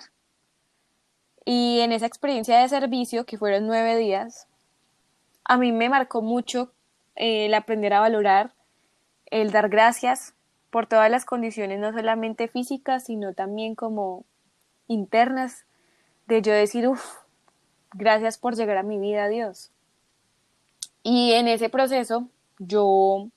y 1.43 1.81
en 1.81 1.91
esa 1.91 2.05
experiencia 2.05 2.57
de 2.57 2.69
servicio, 2.69 3.25
que 3.25 3.37
fueron 3.37 3.67
nueve 3.67 3.97
días, 3.97 4.47
a 5.43 5.57
mí 5.57 5.73
me 5.73 5.89
marcó 5.89 6.21
mucho 6.21 6.71
el 7.15 7.53
aprender 7.53 7.93
a 7.93 7.99
valorar, 7.99 8.53
el 9.25 9.51
dar 9.51 9.67
gracias 9.67 10.35
por 10.69 10.87
todas 10.87 11.11
las 11.11 11.25
condiciones, 11.25 11.79
no 11.79 11.91
solamente 11.91 12.47
físicas, 12.47 13.03
sino 13.03 13.33
también 13.33 13.75
como 13.75 14.23
internas, 14.87 15.65
de 16.27 16.41
yo 16.41 16.53
decir, 16.53 16.87
uff, 16.87 17.17
gracias 17.93 18.37
por 18.37 18.55
llegar 18.55 18.77
a 18.77 18.83
mi 18.83 18.97
vida, 18.97 19.27
Dios. 19.27 19.69
Y 21.03 21.33
en 21.33 21.49
ese 21.49 21.67
proceso, 21.67 22.29
yo 22.57 23.27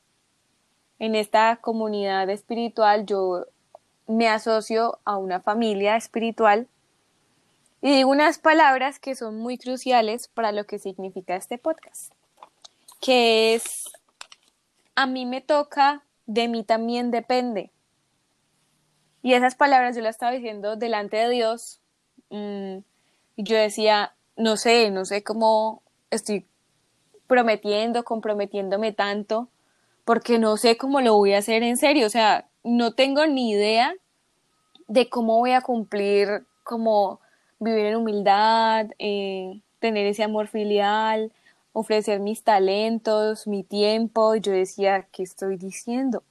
en 1.02 1.16
esta 1.16 1.56
comunidad 1.56 2.30
espiritual 2.30 3.06
yo 3.06 3.46
me 4.06 4.28
asocio 4.28 5.00
a 5.04 5.16
una 5.16 5.40
familia 5.40 5.96
espiritual 5.96 6.68
y 7.80 7.90
digo 7.90 8.08
unas 8.08 8.38
palabras 8.38 9.00
que 9.00 9.16
son 9.16 9.36
muy 9.36 9.58
cruciales 9.58 10.28
para 10.28 10.52
lo 10.52 10.64
que 10.64 10.78
significa 10.78 11.34
este 11.34 11.58
podcast, 11.58 12.12
que 13.00 13.54
es, 13.54 13.90
a 14.94 15.06
mí 15.06 15.26
me 15.26 15.40
toca, 15.40 16.04
de 16.26 16.46
mí 16.46 16.62
también 16.62 17.10
depende. 17.10 17.72
Y 19.24 19.34
esas 19.34 19.56
palabras 19.56 19.96
yo 19.96 20.02
las 20.02 20.14
estaba 20.14 20.30
diciendo 20.30 20.76
delante 20.76 21.16
de 21.16 21.30
Dios. 21.30 21.80
Mm, 22.30 22.78
yo 23.38 23.56
decía, 23.56 24.14
no 24.36 24.56
sé, 24.56 24.92
no 24.92 25.04
sé 25.04 25.24
cómo 25.24 25.82
estoy 26.12 26.46
prometiendo, 27.26 28.04
comprometiéndome 28.04 28.92
tanto 28.92 29.48
porque 30.04 30.38
no 30.38 30.56
sé 30.56 30.76
cómo 30.76 31.00
lo 31.00 31.14
voy 31.16 31.34
a 31.34 31.38
hacer 31.38 31.62
en 31.62 31.76
serio, 31.76 32.06
o 32.06 32.10
sea, 32.10 32.46
no 32.64 32.92
tengo 32.92 33.26
ni 33.26 33.50
idea 33.50 33.94
de 34.88 35.08
cómo 35.08 35.38
voy 35.38 35.52
a 35.52 35.60
cumplir, 35.60 36.44
como 36.64 37.20
vivir 37.58 37.86
en 37.86 37.96
humildad, 37.96 38.86
eh, 38.98 39.60
tener 39.78 40.06
ese 40.06 40.22
amor 40.22 40.48
filial, 40.48 41.32
ofrecer 41.72 42.20
mis 42.20 42.42
talentos, 42.42 43.46
mi 43.46 43.62
tiempo. 43.62 44.36
Yo 44.36 44.52
decía, 44.52 45.06
¿qué 45.12 45.22
estoy 45.22 45.56
diciendo? 45.56 46.22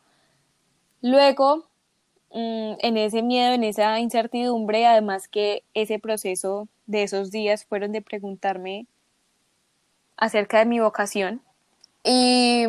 Luego, 1.01 1.65
mm, 2.31 2.73
en 2.79 2.97
ese 2.97 3.21
miedo, 3.23 3.53
en 3.53 3.63
esa 3.63 3.99
incertidumbre, 3.99 4.85
además 4.85 5.27
que 5.27 5.63
ese 5.73 5.99
proceso 5.99 6.67
de 6.85 7.03
esos 7.03 7.31
días 7.31 7.65
fueron 7.65 7.91
de 7.91 8.01
preguntarme 8.01 8.85
acerca 10.17 10.59
de 10.59 10.65
mi 10.65 10.79
vocación. 10.79 11.41
Y 12.03 12.65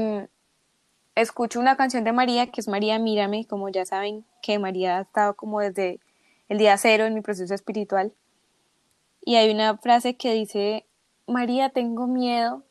escucho 1.14 1.61
una 1.61 1.76
canción 1.76 2.04
de 2.04 2.12
María, 2.12 2.50
que 2.50 2.61
es 2.61 2.69
María 2.69 2.99
Mírame, 2.99 3.47
como 3.47 3.69
ya 3.69 3.85
saben 3.85 4.25
que 4.42 4.59
María 4.59 4.99
ha 4.99 5.02
estado 5.02 5.35
como 5.35 5.61
desde 5.61 6.00
el 6.49 6.59
día 6.59 6.76
cero 6.78 7.04
en 7.04 7.14
mi 7.14 7.21
proceso 7.21 7.54
espiritual. 7.54 8.12
Y 9.25 9.37
hay 9.37 9.50
una 9.50 9.76
frase 9.78 10.16
que 10.16 10.33
dice, 10.33 10.87
María, 11.26 11.71
tengo 11.71 12.07
miedo 12.07 12.64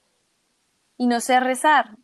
y 0.98 1.08
no 1.08 1.20
sé 1.20 1.40
rezar. 1.40 1.98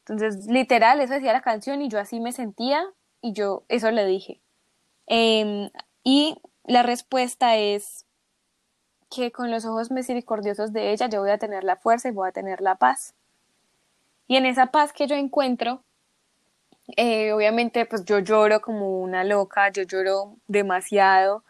Entonces, 0.00 0.46
literal, 0.46 1.00
eso 1.00 1.14
decía 1.14 1.32
la 1.32 1.42
canción 1.42 1.80
y 1.82 1.88
yo 1.88 1.98
así 1.98 2.20
me 2.20 2.32
sentía 2.32 2.84
y 3.20 3.32
yo 3.32 3.64
eso 3.68 3.90
le 3.90 4.04
dije. 4.04 4.40
Em, 5.06 5.70
y 6.02 6.36
la 6.64 6.82
respuesta 6.82 7.56
es 7.56 8.04
que 9.10 9.32
con 9.32 9.50
los 9.50 9.64
ojos 9.64 9.90
misericordiosos 9.90 10.72
de 10.72 10.92
ella 10.92 11.08
yo 11.08 11.20
voy 11.20 11.30
a 11.30 11.38
tener 11.38 11.64
la 11.64 11.76
fuerza 11.76 12.08
y 12.08 12.12
voy 12.12 12.28
a 12.28 12.32
tener 12.32 12.60
la 12.60 12.76
paz. 12.76 13.14
Y 14.26 14.36
en 14.36 14.46
esa 14.46 14.66
paz 14.66 14.92
que 14.92 15.06
yo 15.06 15.14
encuentro, 15.14 15.82
eh, 16.96 17.32
obviamente 17.32 17.86
pues 17.86 18.04
yo 18.04 18.18
lloro 18.18 18.60
como 18.60 19.00
una 19.00 19.24
loca, 19.24 19.70
yo 19.70 19.82
lloro 19.82 20.36
demasiado 20.46 21.44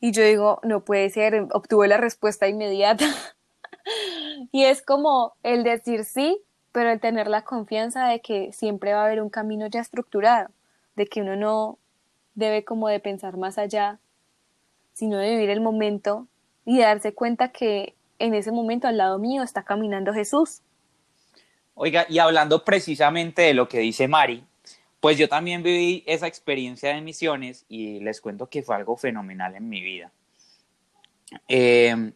y 0.00 0.12
yo 0.12 0.22
digo, 0.22 0.60
no 0.62 0.84
puede 0.84 1.10
ser, 1.10 1.46
obtuve 1.52 1.88
la 1.88 1.96
respuesta 1.96 2.48
inmediata. 2.48 3.06
y 4.52 4.64
es 4.64 4.82
como 4.82 5.34
el 5.42 5.64
decir 5.64 6.04
sí, 6.04 6.40
pero 6.72 6.90
el 6.90 7.00
tener 7.00 7.28
la 7.28 7.42
confianza 7.42 8.06
de 8.06 8.20
que 8.20 8.52
siempre 8.52 8.92
va 8.92 9.02
a 9.02 9.06
haber 9.06 9.20
un 9.20 9.30
camino 9.30 9.66
ya 9.66 9.80
estructurado, 9.80 10.50
de 10.94 11.06
que 11.06 11.22
uno 11.22 11.36
no 11.36 11.78
debe 12.34 12.64
como 12.64 12.88
de 12.88 13.00
pensar 13.00 13.36
más 13.36 13.58
allá, 13.58 13.98
sino 14.92 15.18
de 15.18 15.30
vivir 15.30 15.50
el 15.50 15.60
momento 15.60 16.28
y 16.64 16.78
darse 16.78 17.14
cuenta 17.14 17.48
que 17.48 17.94
en 18.20 18.34
ese 18.34 18.52
momento 18.52 18.86
al 18.86 18.96
lado 18.96 19.18
mío 19.18 19.42
está 19.42 19.64
caminando 19.64 20.12
Jesús 20.12 20.62
Oiga, 21.80 22.06
y 22.08 22.18
hablando 22.18 22.64
precisamente 22.64 23.42
de 23.42 23.54
lo 23.54 23.68
que 23.68 23.78
dice 23.78 24.08
Mari, 24.08 24.44
pues 24.98 25.16
yo 25.16 25.28
también 25.28 25.62
viví 25.62 26.02
esa 26.08 26.26
experiencia 26.26 26.92
de 26.92 27.00
misiones 27.00 27.66
y 27.68 28.00
les 28.00 28.20
cuento 28.20 28.50
que 28.50 28.64
fue 28.64 28.74
algo 28.74 28.96
fenomenal 28.96 29.54
en 29.54 29.68
mi 29.68 29.80
vida. 29.80 30.10
Eh, 31.46 32.10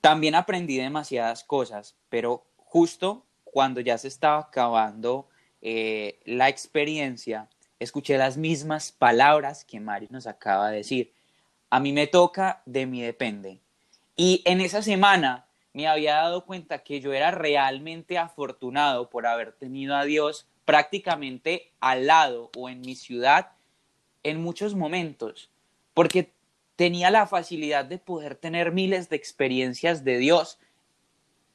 también 0.00 0.34
aprendí 0.34 0.78
demasiadas 0.78 1.44
cosas, 1.44 1.96
pero 2.08 2.46
justo 2.56 3.26
cuando 3.44 3.82
ya 3.82 3.98
se 3.98 4.08
estaba 4.08 4.38
acabando 4.38 5.28
eh, 5.60 6.18
la 6.24 6.48
experiencia, 6.48 7.50
escuché 7.78 8.16
las 8.16 8.38
mismas 8.38 8.90
palabras 8.90 9.66
que 9.66 9.80
Mari 9.80 10.08
nos 10.08 10.26
acaba 10.26 10.70
de 10.70 10.78
decir. 10.78 11.12
A 11.68 11.78
mí 11.78 11.92
me 11.92 12.06
toca, 12.06 12.62
de 12.64 12.86
mí 12.86 13.02
depende. 13.02 13.60
Y 14.16 14.40
en 14.46 14.62
esa 14.62 14.80
semana 14.80 15.45
me 15.76 15.86
había 15.88 16.14
dado 16.14 16.46
cuenta 16.46 16.78
que 16.78 17.02
yo 17.02 17.12
era 17.12 17.32
realmente 17.32 18.16
afortunado 18.16 19.10
por 19.10 19.26
haber 19.26 19.52
tenido 19.52 19.94
a 19.94 20.06
Dios 20.06 20.48
prácticamente 20.64 21.70
al 21.80 22.06
lado 22.06 22.50
o 22.56 22.70
en 22.70 22.80
mi 22.80 22.94
ciudad 22.94 23.52
en 24.22 24.40
muchos 24.40 24.74
momentos, 24.74 25.50
porque 25.92 26.32
tenía 26.76 27.10
la 27.10 27.26
facilidad 27.26 27.84
de 27.84 27.98
poder 27.98 28.36
tener 28.36 28.72
miles 28.72 29.10
de 29.10 29.16
experiencias 29.16 30.02
de 30.02 30.16
Dios 30.16 30.58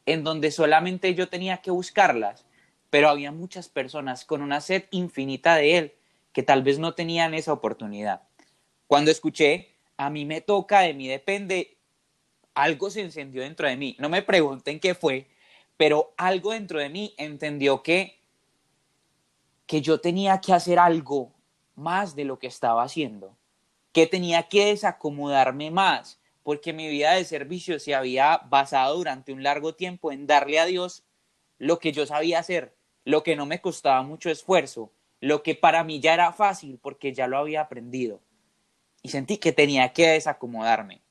en 0.06 0.24
donde 0.24 0.52
solamente 0.52 1.16
yo 1.16 1.28
tenía 1.28 1.58
que 1.58 1.72
buscarlas, 1.72 2.46
pero 2.92 3.10
había 3.10 3.32
muchas 3.32 3.70
personas 3.70 4.24
con 4.24 4.44
una 4.44 4.62
sed 4.62 4.84
infinita 4.92 5.56
de 5.56 5.80
Él 5.80 5.94
que 6.32 6.44
tal 6.44 6.62
vez 6.62 6.78
no 6.78 6.94
tenían 6.94 7.34
esa 7.34 7.54
oportunidad. 7.54 8.22
Cuando 8.86 9.10
escuché, 9.10 9.70
a 9.98 10.12
mí 10.12 10.26
me 10.26 10.42
toca, 10.42 10.82
de 10.82 10.94
mí 10.94 11.08
depende, 11.08 11.80
algo 12.54 12.90
se 12.90 13.02
encendió 13.02 13.42
dentro 13.42 13.68
de 13.68 13.78
mí. 13.78 13.96
No 14.00 14.10
me 14.10 14.22
pregunten 14.22 14.80
qué 14.80 14.96
fue, 14.96 15.28
pero 15.78 16.14
algo 16.18 16.52
dentro 16.52 16.80
de 16.80 16.90
mí 16.90 17.14
entendió 17.18 17.84
que, 17.84 18.20
que 19.66 19.82
yo 19.82 20.00
tenía 20.00 20.42
que 20.42 20.54
hacer 20.54 20.80
algo 20.80 21.32
más 21.76 22.16
de 22.16 22.26
lo 22.26 22.40
que 22.40 22.48
estaba 22.48 22.84
haciendo, 22.84 23.36
que 23.92 24.08
tenía 24.08 24.44
que 24.44 24.66
desacomodarme 24.66 25.72
más, 25.72 26.20
porque 26.44 26.74
mi 26.74 26.90
vida 26.90 27.14
de 27.14 27.26
servicio 27.26 27.80
se 27.80 27.96
había 27.96 28.38
basado 28.50 28.98
durante 28.98 29.32
un 29.32 29.44
largo 29.44 29.76
tiempo 29.76 30.12
en 30.12 30.28
darle 30.28 30.60
a 30.60 30.66
Dios 30.66 31.04
lo 31.58 31.80
que 31.80 31.92
yo 31.92 32.06
sabía 32.06 32.40
hacer, 32.40 32.76
lo 33.06 33.24
que 33.24 33.36
no 33.36 33.46
me 33.46 33.62
costaba 33.62 34.02
mucho 34.04 34.30
esfuerzo, 34.30 34.92
lo 35.20 35.44
que 35.44 35.56
para 35.56 35.84
mí 35.84 36.00
ya 36.00 36.14
era 36.14 36.34
fácil 36.34 36.80
porque 36.82 37.14
ya 37.14 37.28
lo 37.28 37.38
había 37.38 37.62
aprendido. 37.62 38.20
Y 39.04 39.10
sentí 39.10 39.38
que 39.38 39.52
tenía 39.52 39.94
que 39.94 40.08
desacomodarme. 40.10 41.02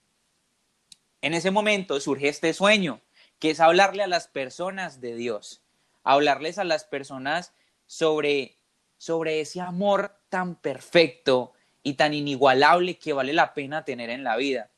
En 1.22 1.34
ese 1.34 1.50
momento 1.50 2.00
surge 2.00 2.28
este 2.28 2.54
sueño, 2.54 3.00
que 3.38 3.50
es 3.50 3.60
hablarle 3.60 4.02
a 4.02 4.06
las 4.06 4.28
personas 4.28 5.00
de 5.00 5.14
Dios, 5.14 5.62
hablarles 6.02 6.58
a 6.58 6.64
las 6.64 6.84
personas 6.84 7.52
sobre, 7.86 8.56
sobre 8.96 9.40
ese 9.40 9.60
amor 9.60 10.16
tan 10.28 10.54
perfecto 10.54 11.52
y 11.82 11.94
tan 11.94 12.14
inigualable 12.14 12.98
que 12.98 13.12
vale 13.12 13.32
la 13.32 13.52
pena 13.52 13.84
tener 13.84 14.10
en 14.10 14.24
la 14.24 14.36
vida. 14.36 14.70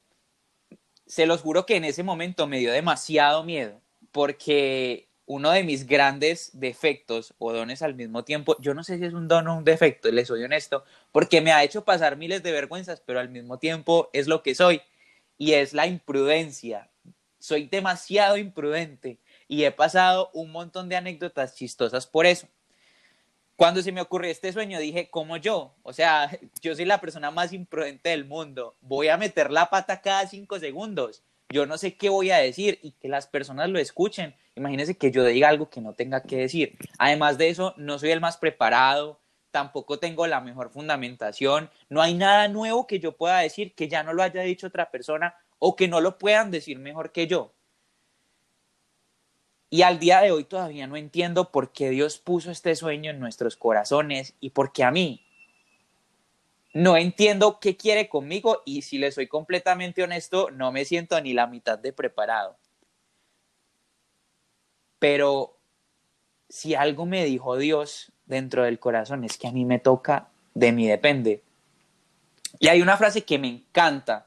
Se 1.07 1.27
los 1.27 1.43
juro 1.43 1.67
que 1.67 1.77
en 1.77 1.85
ese 1.85 2.03
momento 2.03 2.47
me 2.47 2.59
dio 2.59 2.73
demasiado 2.73 3.45
miedo, 3.45 3.81
porque 4.11 5.09
uno 5.27 5.51
de 5.53 5.63
mis 5.63 5.87
grandes 5.87 6.51
defectos 6.55 7.35
o 7.39 7.53
dones 7.53 7.83
al 7.83 7.95
mismo 7.95 8.25
tiempo, 8.25 8.57
yo 8.61 8.75
no 8.75 8.83
sé 8.83 8.99
si 8.99 9.05
es 9.05 9.15
un 9.15 9.29
don 9.29 9.47
o 9.47 9.57
un 9.57 9.65
defecto, 9.65 10.11
les 10.11 10.29
soy 10.29 10.43
honesto, 10.43 10.85
porque 11.13 11.41
me 11.41 11.53
ha 11.53 11.63
hecho 11.63 11.85
pasar 11.85 12.17
miles 12.17 12.43
de 12.43 12.53
vergüenzas, 12.53 13.01
pero 13.01 13.21
al 13.21 13.29
mismo 13.29 13.59
tiempo 13.59 14.11
es 14.13 14.27
lo 14.27 14.43
que 14.43 14.55
soy, 14.55 14.83
y 15.43 15.55
es 15.55 15.73
la 15.73 15.89
imprudencia. 15.89 16.89
Soy 17.41 17.67
demasiado 17.67 18.37
imprudente 18.37 19.19
y 19.49 19.65
he 19.65 19.73
pasado 19.73 20.31
un 20.35 20.53
montón 20.53 20.89
de 20.89 20.95
anécdotas 20.95 21.57
chistosas 21.57 22.07
por 22.07 22.27
eso. 22.27 22.47
Cuando 23.57 23.83
se 23.83 23.91
me 23.91 24.01
ocurrió 24.01 24.31
este 24.31 24.53
sueño, 24.53 24.79
dije, 24.79 25.11
como 25.11 25.37
yo, 25.37 25.75
o 25.83 25.93
sea, 25.93 26.31
yo 26.63 26.77
soy 26.77 26.85
la 26.85 27.01
persona 27.01 27.33
más 27.33 27.53
imprudente 27.53 28.11
del 28.11 28.25
mundo, 28.25 28.77
voy 28.81 29.09
a 29.09 29.17
meter 29.17 29.51
la 29.51 29.69
pata 29.69 30.01
cada 30.01 30.29
cinco 30.29 30.61
segundos 30.61 31.25
yo 31.53 31.67
no 31.67 31.77
sé 31.77 31.97
qué 31.97 32.09
voy 32.09 32.31
a 32.31 32.39
decir 32.39 32.79
y 32.83 32.93
que 32.93 33.09
las 33.09 33.27
personas 33.27 33.69
lo 33.69 33.79
escuchen. 33.79 34.35
Imagínense 34.57 34.97
que 34.97 35.11
yo 35.11 35.23
diga 35.23 35.51
algo 35.51 35.69
que 35.69 35.83
no 35.83 35.93
tenga 35.93 36.23
que 36.23 36.39
decir. 36.39 36.79
Además 36.99 37.37
de 37.37 37.51
eso, 37.51 37.75
no 37.77 37.99
soy 37.99 38.11
el 38.11 38.21
más 38.21 38.39
preparado, 38.39 39.21
tampoco 39.53 40.01
tengo 40.01 40.27
la 40.27 40.41
mejor 40.41 40.71
fundamentación, 40.71 41.71
no 41.89 42.03
hay 42.03 42.15
nada 42.15 42.49
nuevo 42.49 42.89
que 42.89 42.99
yo 42.99 43.17
pueda 43.17 43.39
decir 43.39 43.75
que 43.75 43.87
ya 43.87 44.03
no 44.03 44.13
lo 44.13 44.25
haya 44.25 44.43
dicho 44.43 44.67
otra 44.67 44.91
persona 44.91 45.37
o 45.61 45.77
que 45.77 45.87
no 45.87 46.01
lo 46.01 46.19
puedan 46.19 46.51
decir 46.51 46.81
mejor 46.81 47.13
que 47.13 47.29
yo. 47.29 47.53
Y 49.71 49.83
al 49.83 49.99
día 50.01 50.21
de 50.21 50.33
hoy 50.33 50.45
todavía 50.45 50.87
no 50.87 50.97
entiendo 50.97 51.53
por 51.53 51.73
qué 51.73 51.91
Dios 51.91 52.19
puso 52.19 52.51
este 52.51 52.75
sueño 52.75 53.11
en 53.11 53.21
nuestros 53.21 53.57
corazones 53.57 54.35
y 54.41 54.51
por 54.51 54.73
qué 54.73 54.85
a 54.85 54.91
mí, 54.91 55.25
no 56.75 56.97
entiendo 56.97 57.61
qué 57.61 57.77
quiere 57.77 58.09
conmigo 58.09 58.63
y 58.65 58.83
si 58.83 58.99
le 58.99 59.13
soy 59.13 59.29
completamente 59.29 60.03
honesto, 60.03 60.51
no 60.51 60.73
me 60.73 60.85
siento 60.85 61.21
ni 61.21 61.35
la 61.35 61.47
mitad 61.47 61.79
de 61.79 61.93
preparado. 61.93 62.57
Pero 64.99 65.59
si 66.53 66.75
algo 66.75 67.07
me 67.07 67.25
dijo 67.25 67.57
Dios 67.57 68.13
dentro 68.27 68.65
del 68.65 68.79
corazón 68.79 69.25
es 69.25 69.39
que 69.39 69.49
a 69.49 69.53
mí 69.53 69.65
me 69.65 69.79
toca, 69.79 70.29
de 70.53 70.71
mí 70.71 70.87
depende. 70.87 71.43
Y 72.59 72.69
hay 72.69 72.83
una 72.83 72.99
frase 72.99 73.25
que 73.25 73.39
me 73.39 73.49
encanta, 73.49 74.27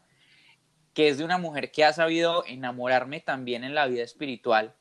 que 0.95 1.07
es 1.07 1.19
de 1.19 1.23
una 1.23 1.37
mujer 1.37 1.71
que 1.71 1.85
ha 1.85 1.93
sabido 1.93 2.43
enamorarme 2.47 3.19
también 3.19 3.63
en 3.63 3.75
la 3.75 3.85
vida 3.85 4.01
espiritual, 4.01 4.73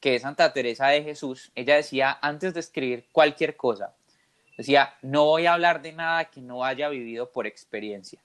que 0.00 0.16
es 0.16 0.22
Santa 0.22 0.52
Teresa 0.52 0.88
de 0.88 1.04
Jesús. 1.04 1.52
Ella 1.54 1.76
decía, 1.76 2.18
antes 2.20 2.52
de 2.52 2.58
escribir 2.58 3.06
cualquier 3.12 3.56
cosa, 3.56 3.94
Decía, 4.56 4.94
no 5.02 5.24
voy 5.26 5.46
a 5.46 5.54
hablar 5.54 5.82
de 5.82 5.92
nada 5.92 6.26
que 6.26 6.42
no 6.42 6.64
haya 6.64 6.88
vivido 6.88 7.30
por 7.30 7.46
experiencia. 7.46 8.22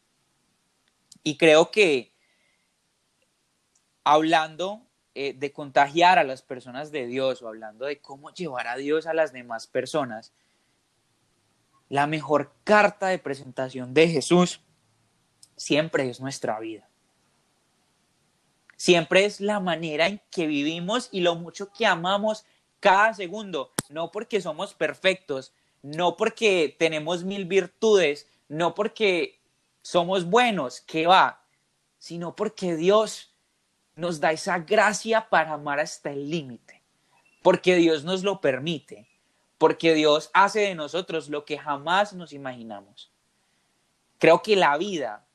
Y 1.23 1.37
creo 1.37 1.71
que 1.71 2.11
hablando 4.03 4.86
eh, 5.19 5.33
de 5.33 5.51
contagiar 5.51 6.19
a 6.19 6.23
las 6.23 6.43
personas 6.43 6.91
de 6.91 7.07
Dios 7.07 7.41
o 7.41 7.47
hablando 7.47 7.87
de 7.87 7.97
cómo 7.97 8.31
llevar 8.31 8.67
a 8.67 8.75
Dios 8.75 9.07
a 9.07 9.15
las 9.15 9.33
demás 9.33 9.65
personas, 9.65 10.31
la 11.89 12.05
mejor 12.05 12.53
carta 12.63 13.07
de 13.07 13.17
presentación 13.17 13.95
de 13.95 14.09
Jesús 14.09 14.61
siempre 15.55 16.07
es 16.07 16.21
nuestra 16.21 16.59
vida. 16.59 16.87
Siempre 18.75 19.25
es 19.25 19.41
la 19.41 19.59
manera 19.59 20.05
en 20.05 20.21
que 20.29 20.45
vivimos 20.45 21.09
y 21.11 21.21
lo 21.21 21.33
mucho 21.33 21.71
que 21.73 21.87
amamos 21.87 22.45
cada 22.79 23.15
segundo, 23.15 23.71
no 23.89 24.11
porque 24.11 24.39
somos 24.39 24.75
perfectos, 24.75 25.51
no 25.81 26.15
porque 26.15 26.75
tenemos 26.77 27.23
mil 27.23 27.45
virtudes, 27.45 28.27
no 28.49 28.75
porque 28.75 29.39
somos 29.81 30.25
buenos, 30.25 30.79
que 30.81 31.07
va, 31.07 31.43
sino 31.97 32.35
porque 32.35 32.75
Dios 32.75 33.33
nos 33.97 34.21
da 34.21 34.31
esa 34.31 34.59
gracia 34.59 35.27
para 35.29 35.51
amar 35.53 35.81
hasta 35.81 36.11
el 36.11 36.29
límite, 36.29 36.81
porque 37.43 37.75
Dios 37.75 38.05
nos 38.05 38.23
lo 38.23 38.39
permite, 38.39 39.09
porque 39.57 39.93
Dios 39.93 40.29
hace 40.33 40.61
de 40.61 40.75
nosotros 40.75 41.27
lo 41.27 41.43
que 41.43 41.57
jamás 41.57 42.13
nos 42.13 42.31
imaginamos. 42.31 43.11
Creo 44.19 44.41
que 44.41 44.55
la 44.55 44.77
vida, 44.77 45.25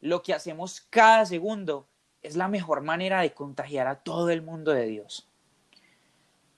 lo 0.00 0.22
que 0.22 0.34
hacemos 0.34 0.80
cada 0.90 1.26
segundo, 1.26 1.88
es 2.22 2.36
la 2.36 2.46
mejor 2.46 2.82
manera 2.82 3.20
de 3.20 3.34
contagiar 3.34 3.88
a 3.88 3.96
todo 3.96 4.30
el 4.30 4.42
mundo 4.42 4.70
de 4.70 4.86
Dios. 4.86 5.28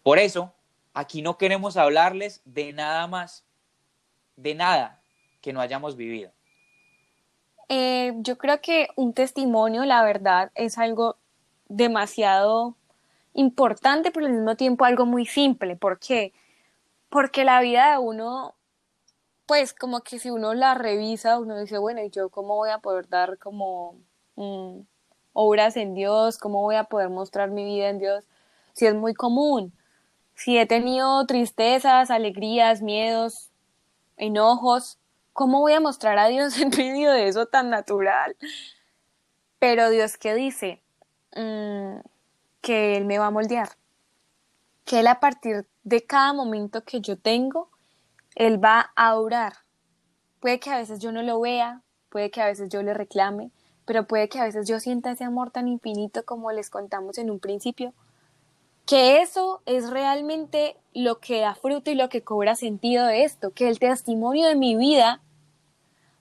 Por 0.03 0.19
eso, 0.19 0.53
Aquí 0.99 1.23
no 1.23 1.39
queremos 1.39 1.77
hablarles 1.77 2.43
de 2.45 2.73
nada 2.73 3.07
más, 3.07 3.45
de 4.35 4.57
nada 4.57 5.01
que 5.41 5.53
no 5.53 5.61
hayamos 5.61 5.95
vivido. 5.95 6.33
Eh, 7.69 8.15
yo 8.17 8.37
creo 8.37 8.61
que 8.61 8.89
un 8.97 9.13
testimonio, 9.13 9.85
la 9.85 10.03
verdad, 10.03 10.51
es 10.57 10.77
algo 10.77 11.17
demasiado 11.69 12.77
importante, 13.35 14.11
pero 14.11 14.27
al 14.27 14.33
mismo 14.33 14.57
tiempo 14.57 14.85
algo 14.85 15.07
muy 15.07 15.27
simple. 15.27 15.77
¿Por 15.77 15.99
qué? 15.99 16.33
Porque 17.09 17.45
la 17.45 17.61
vida 17.61 17.93
de 17.93 17.99
uno, 17.99 18.55
pues 19.47 19.75
como 19.75 20.01
que 20.01 20.19
si 20.19 20.31
uno 20.31 20.55
la 20.55 20.75
revisa, 20.75 21.39
uno 21.39 21.59
dice, 21.59 21.79
bueno, 21.79 22.03
¿y 22.03 22.11
yo 22.11 22.31
cómo 22.31 22.57
voy 22.57 22.71
a 22.71 22.79
poder 22.79 23.09
dar 23.09 23.39
como 23.39 23.97
mm, 24.37 24.81
obras 25.33 25.77
en 25.77 25.95
Dios? 25.95 26.39
¿Cómo 26.39 26.63
voy 26.63 26.77
a 26.77 26.85
poder 26.85 27.11
mostrar 27.11 27.51
mi 27.51 27.65
vida 27.65 27.89
en 27.89 27.99
Dios? 27.99 28.25
Si 28.73 28.87
es 28.87 28.95
muy 28.95 29.15
común 29.15 29.73
si 30.39 30.57
he 30.57 30.67
tenido 30.67 31.27
tristezas, 31.27 32.13
alegrías, 32.13 32.81
miedos, 32.81 33.51
enojos, 34.17 35.01
¿cómo 35.33 35.59
voy 35.59 35.73
a 35.73 35.81
mostrar 35.81 36.17
a 36.17 36.29
Dios 36.29 36.57
en 36.61 36.71
medio 36.71 37.11
de 37.11 37.27
eso 37.27 37.47
tan 37.47 37.71
natural? 37.71 38.37
Pero 39.59 39.91
Dios 39.91 40.17
¿qué 40.17 40.37
dice 40.37 40.81
mm, 41.37 41.99
que 42.61 42.97
Él 42.97 43.05
me 43.05 43.19
va 43.19 43.27
a 43.27 43.31
moldear, 43.31 43.71
que 44.85 45.01
Él 45.01 45.07
a 45.07 45.21
partir 45.21 45.67
de 45.85 46.05
cada 46.05 46.33
momento 46.33 46.85
que 46.85 47.01
yo 47.01 47.19
tengo, 47.19 47.71
Él 48.35 48.63
va 48.63 48.93
a 48.97 49.15
orar. 49.17 49.55
Puede 50.41 50.61
que 50.61 50.71
a 50.71 50.79
veces 50.79 50.99
yo 50.99 51.13
no 51.13 51.23
lo 51.23 51.41
vea, 51.41 51.83
puede 52.09 52.31
que 52.31 52.43
a 52.43 52.47
veces 52.47 52.69
yo 52.69 52.83
le 52.83 52.95
reclame, 52.95 53.51
pero 53.85 54.07
puede 54.07 54.29
que 54.29 54.39
a 54.39 54.45
veces 54.45 54.69
yo 54.69 54.81
sienta 54.81 55.13
ese 55.13 55.25
amor 55.25 55.51
tan 55.51 55.67
infinito 55.67 56.25
como 56.25 56.53
les 56.53 56.71
contamos 56.71 57.19
en 57.19 57.31
un 57.31 57.41
principio, 57.41 57.95
que 58.87 59.21
eso 59.21 59.63
es 59.67 59.91
realmente 59.91 60.77
lo 60.95 61.21
que 61.21 61.41
da 61.41 61.55
fruto 61.55 61.91
y 61.91 61.95
lo 61.95 62.09
que 62.09 62.23
cobra 62.23 62.55
sentido 62.55 63.07
de 63.07 63.25
esto, 63.25 63.51
que 63.51 63.69
el 63.69 63.79
testimonio 63.79 64.47
de 64.47 64.55
mi 64.55 64.77
vida 64.77 65.21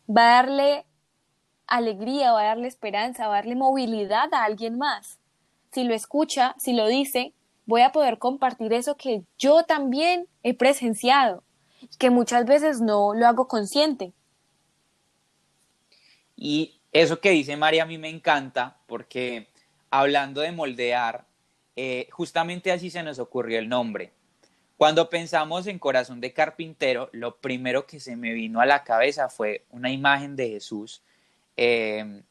va 0.10 0.40
a 0.40 0.44
darle 0.44 0.86
alegría, 1.68 2.32
va 2.32 2.42
a 2.42 2.46
darle 2.46 2.68
esperanza, 2.68 3.28
va 3.28 3.36
a 3.36 3.38
darle 3.38 3.56
movilidad 3.56 4.34
a 4.34 4.44
alguien 4.44 4.78
más. 4.78 5.20
Si 5.72 5.84
lo 5.84 5.94
escucha, 5.94 6.56
si 6.58 6.74
lo 6.74 6.88
dice, 6.88 7.34
voy 7.66 7.82
a 7.82 7.92
poder 7.92 8.18
compartir 8.18 8.74
eso 8.74 8.96
que 8.96 9.24
yo 9.38 9.64
también 9.64 10.28
he 10.44 10.54
presenciado, 10.54 11.44
que 12.00 12.10
muchas 12.10 12.46
veces 12.46 12.82
no 12.82 13.14
lo 13.14 13.28
hago 13.28 13.48
consciente. 13.48 14.14
Y 16.36 16.80
eso 16.92 17.20
que 17.20 17.32
dice 17.32 17.58
María 17.58 17.84
a 17.84 17.88
mí 17.88 17.98
me 17.98 18.10
encanta 18.10 18.78
porque 18.88 19.50
hablando 19.90 20.42
de 20.42 20.52
moldear, 20.52 21.26
eh, 21.76 22.08
justamente 22.12 22.72
así 22.72 22.90
se 22.90 23.04
nos 23.04 23.20
ocurrió 23.20 23.60
el 23.60 23.70
nombre. 23.70 24.14
Cuando 24.78 25.10
pensamos 25.10 25.66
en 25.68 25.80
corazón 25.80 26.22
de 26.22 26.34
carpintero, 26.34 27.10
lo 27.12 27.38
primero 27.38 27.88
que 27.88 28.00
se 28.00 28.16
me 28.16 28.34
vino 28.34 28.62
a 28.62 28.66
la 28.66 28.84
cabeza 28.84 29.28
fue 29.28 29.66
una 29.72 29.92
imagen 29.92 30.36
de 30.36 30.50
Jesús 30.50 31.02
eh, 31.58 32.24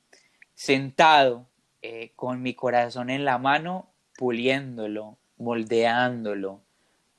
sentado 0.55 1.47
eh, 1.83 2.13
con 2.17 2.43
mi 2.43 2.55
corazón 2.55 3.11
en 3.11 3.25
la 3.25 3.39
mano, 3.39 3.93
puliéndolo, 4.17 5.19
moldeándolo. 5.37 6.63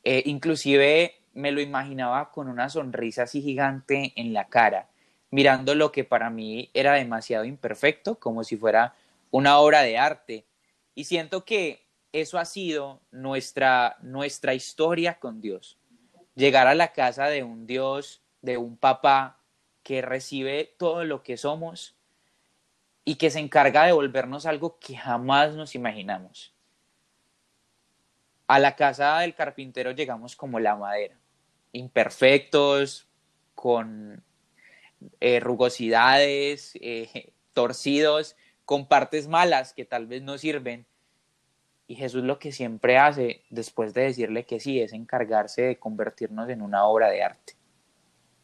inclusive 0.03 1.13
me 1.33 1.51
lo 1.51 1.61
imaginaba 1.61 2.31
con 2.31 2.47
una 2.47 2.69
sonrisa 2.69 3.23
así 3.23 3.41
gigante 3.41 4.13
en 4.15 4.33
la 4.33 4.47
cara, 4.47 4.89
mirando 5.29 5.75
lo 5.75 5.91
que 5.91 6.03
para 6.03 6.29
mí 6.31 6.71
era 6.73 6.93
demasiado 6.93 7.45
imperfecto, 7.45 8.15
como 8.15 8.43
si 8.43 8.57
fuera 8.57 8.95
una 9.29 9.59
obra 9.59 9.83
de 9.83 9.97
arte. 9.97 10.45
Y 10.95 11.03
siento 11.03 11.45
que 11.45 11.85
eso 12.11 12.39
ha 12.39 12.45
sido 12.45 13.01
nuestra, 13.11 13.97
nuestra 14.01 14.53
historia 14.53 15.19
con 15.19 15.41
Dios. 15.41 15.77
Llegar 16.35 16.67
a 16.67 16.75
la 16.75 16.93
casa 16.93 17.27
de 17.27 17.43
un 17.43 17.67
Dios, 17.67 18.21
de 18.41 18.57
un 18.57 18.77
papá 18.77 19.39
que 19.83 20.01
recibe 20.01 20.73
todo 20.77 21.03
lo 21.03 21.23
que 21.23 21.37
somos 21.37 21.96
y 23.07 23.15
que 23.15 23.29
se 23.29 23.39
encarga 23.39 23.85
de 23.85 23.93
volvernos 23.93 24.45
algo 24.45 24.79
que 24.79 24.97
jamás 24.97 25.55
nos 25.55 25.75
imaginamos. 25.75 26.53
A 28.47 28.59
la 28.59 28.75
casa 28.75 29.19
del 29.19 29.33
carpintero 29.33 29.91
llegamos 29.91 30.35
como 30.35 30.59
la 30.59 30.75
madera, 30.75 31.17
imperfectos, 31.71 33.07
con 33.55 34.21
eh, 35.21 35.39
rugosidades, 35.39 36.73
eh, 36.81 37.31
torcidos, 37.53 38.35
con 38.65 38.89
partes 38.89 39.29
malas 39.29 39.71
que 39.71 39.85
tal 39.85 40.05
vez 40.05 40.21
no 40.21 40.37
sirven. 40.37 40.85
Y 41.87 41.95
Jesús 41.95 42.25
lo 42.25 42.39
que 42.39 42.51
siempre 42.51 42.97
hace 42.97 43.45
después 43.49 43.93
de 43.93 44.01
decirle 44.01 44.45
que 44.45 44.59
sí 44.59 44.81
es 44.81 44.91
encargarse 44.91 45.61
de 45.61 45.79
convertirnos 45.79 46.49
en 46.49 46.61
una 46.61 46.83
obra 46.83 47.07
de 47.07 47.23
arte. 47.23 47.53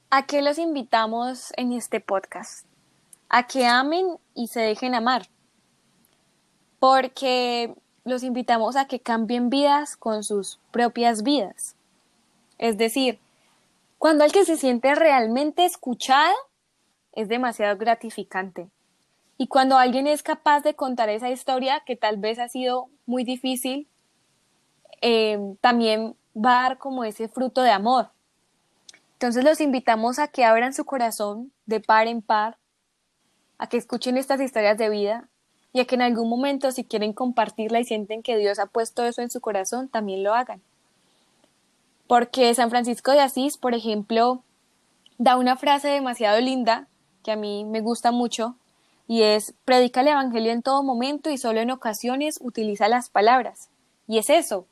¿A 0.10 0.26
qué 0.26 0.42
los 0.42 0.58
invitamos 0.58 1.52
en 1.58 1.74
este 1.74 2.00
podcast? 2.00 2.66
A 3.30 3.48
que 3.48 3.66
amen 3.66 4.18
y 4.36 4.48
se 4.48 4.62
dejen 4.62 4.96
amar. 4.96 5.28
Porque 6.80 7.76
los 8.04 8.24
invitamos 8.24 8.76
a 8.76 8.86
que 8.86 9.00
cambien 9.00 9.50
vidas 9.50 9.96
con 9.96 10.24
sus 10.24 10.60
propias 10.72 11.24
vidas. 11.24 11.76
Es 12.58 12.78
decir, 12.78 13.20
cuando 13.98 14.24
alguien 14.24 14.46
se 14.46 14.58
siente 14.58 14.94
realmente 14.96 15.66
escuchado, 15.66 16.34
es 17.14 17.30
demasiado 17.30 17.78
gratificante. 17.78 18.70
Y 19.38 19.48
cuando 19.48 19.78
alguien 19.78 20.08
es 20.08 20.24
capaz 20.24 20.62
de 20.62 20.76
contar 20.76 21.10
esa 21.10 21.30
historia, 21.30 21.82
que 21.86 21.96
tal 21.96 22.18
vez 22.18 22.40
ha 22.40 22.50
sido 22.50 22.90
muy 23.06 23.24
difícil, 23.24 23.88
eh, 25.02 25.40
también 25.62 26.16
va 26.36 26.60
a 26.60 26.64
dar 26.64 26.78
como 26.78 27.04
ese 27.04 27.28
fruto 27.28 27.62
de 27.62 27.72
amor. 27.72 28.10
Entonces 29.14 29.44
los 29.44 29.62
invitamos 29.62 30.20
a 30.20 30.28
que 30.28 30.44
abran 30.44 30.74
su 30.74 30.86
corazón 30.86 31.52
de 31.66 31.80
par 31.80 32.08
en 32.08 32.22
par, 32.22 32.58
a 33.58 33.68
que 33.68 33.78
escuchen 33.78 34.18
estas 34.18 34.42
historias 34.42 34.78
de 34.78 34.90
vida 34.90 35.30
y 35.72 35.80
a 35.80 35.86
que 35.86 35.96
en 35.96 36.02
algún 36.02 36.30
momento 36.30 36.72
si 36.72 36.84
quieren 36.84 37.14
compartirla 37.14 37.80
y 37.80 37.86
sienten 37.86 38.24
que 38.24 38.38
Dios 38.38 38.60
ha 38.60 38.68
puesto 38.68 39.04
eso 39.06 39.22
en 39.22 39.30
su 39.30 39.42
corazón, 39.42 39.90
también 39.90 40.24
lo 40.24 40.34
hagan. 40.34 40.62
Porque 42.08 42.54
San 42.54 42.70
Francisco 42.70 43.12
de 43.12 43.22
Asís, 43.22 43.58
por 43.58 43.74
ejemplo, 43.74 44.44
da 45.18 45.38
una 45.38 45.56
frase 45.56 45.88
demasiado 45.88 46.40
linda 46.42 46.88
que 47.24 47.32
a 47.32 47.36
mí 47.36 47.66
me 47.66 47.82
gusta 47.82 48.12
mucho 48.12 48.56
y 49.08 49.24
es 49.24 49.54
predica 49.66 50.02
el 50.02 50.10
Evangelio 50.10 50.52
en 50.52 50.62
todo 50.62 50.84
momento 50.84 51.30
y 51.30 51.38
solo 51.38 51.60
en 51.62 51.72
ocasiones 51.72 52.38
utiliza 52.42 52.88
las 52.88 53.10
palabras. 53.10 53.70
Y 54.08 54.18
es 54.18 54.30
eso, 54.30 54.68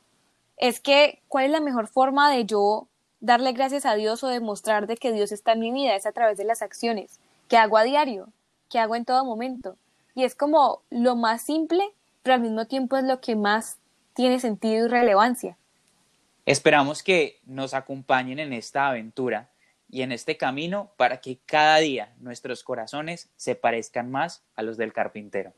es 0.56 0.80
que 0.80 1.20
cuál 1.28 1.46
es 1.46 1.50
la 1.50 1.60
mejor 1.60 1.88
forma 1.88 2.30
de 2.30 2.44
yo 2.44 2.86
darle 3.20 3.52
gracias 3.52 3.86
a 3.86 3.94
Dios 3.94 4.22
o 4.22 4.28
demostrar 4.28 4.86
de 4.86 4.96
que 4.96 5.12
Dios 5.12 5.32
está 5.32 5.52
en 5.52 5.60
mi 5.60 5.72
vida 5.72 5.94
es 5.94 6.06
a 6.06 6.12
través 6.12 6.36
de 6.36 6.44
las 6.44 6.60
acciones 6.60 7.20
que 7.48 7.56
hago 7.56 7.76
a 7.76 7.84
diario, 7.84 8.28
que 8.72 8.78
hago 8.78 8.96
en 8.96 9.04
todo 9.04 9.24
momento. 9.24 9.76
Y 10.14 10.24
es 10.24 10.34
como 10.34 10.82
lo 10.88 11.14
más 11.14 11.42
simple, 11.42 11.84
pero 12.22 12.34
al 12.34 12.40
mismo 12.40 12.66
tiempo 12.66 12.96
es 12.96 13.04
lo 13.04 13.20
que 13.20 13.36
más 13.36 13.78
tiene 14.14 14.40
sentido 14.40 14.86
y 14.86 14.88
relevancia. 14.88 15.58
Esperamos 16.46 17.02
que 17.02 17.38
nos 17.44 17.74
acompañen 17.74 18.38
en 18.38 18.54
esta 18.54 18.88
aventura 18.88 19.50
y 19.90 20.00
en 20.00 20.10
este 20.10 20.38
camino 20.38 20.90
para 20.96 21.20
que 21.20 21.38
cada 21.44 21.76
día 21.76 22.14
nuestros 22.18 22.64
corazones 22.64 23.28
se 23.36 23.54
parezcan 23.54 24.10
más 24.10 24.42
a 24.56 24.62
los 24.62 24.78
del 24.78 24.94
carpintero. 24.94 25.52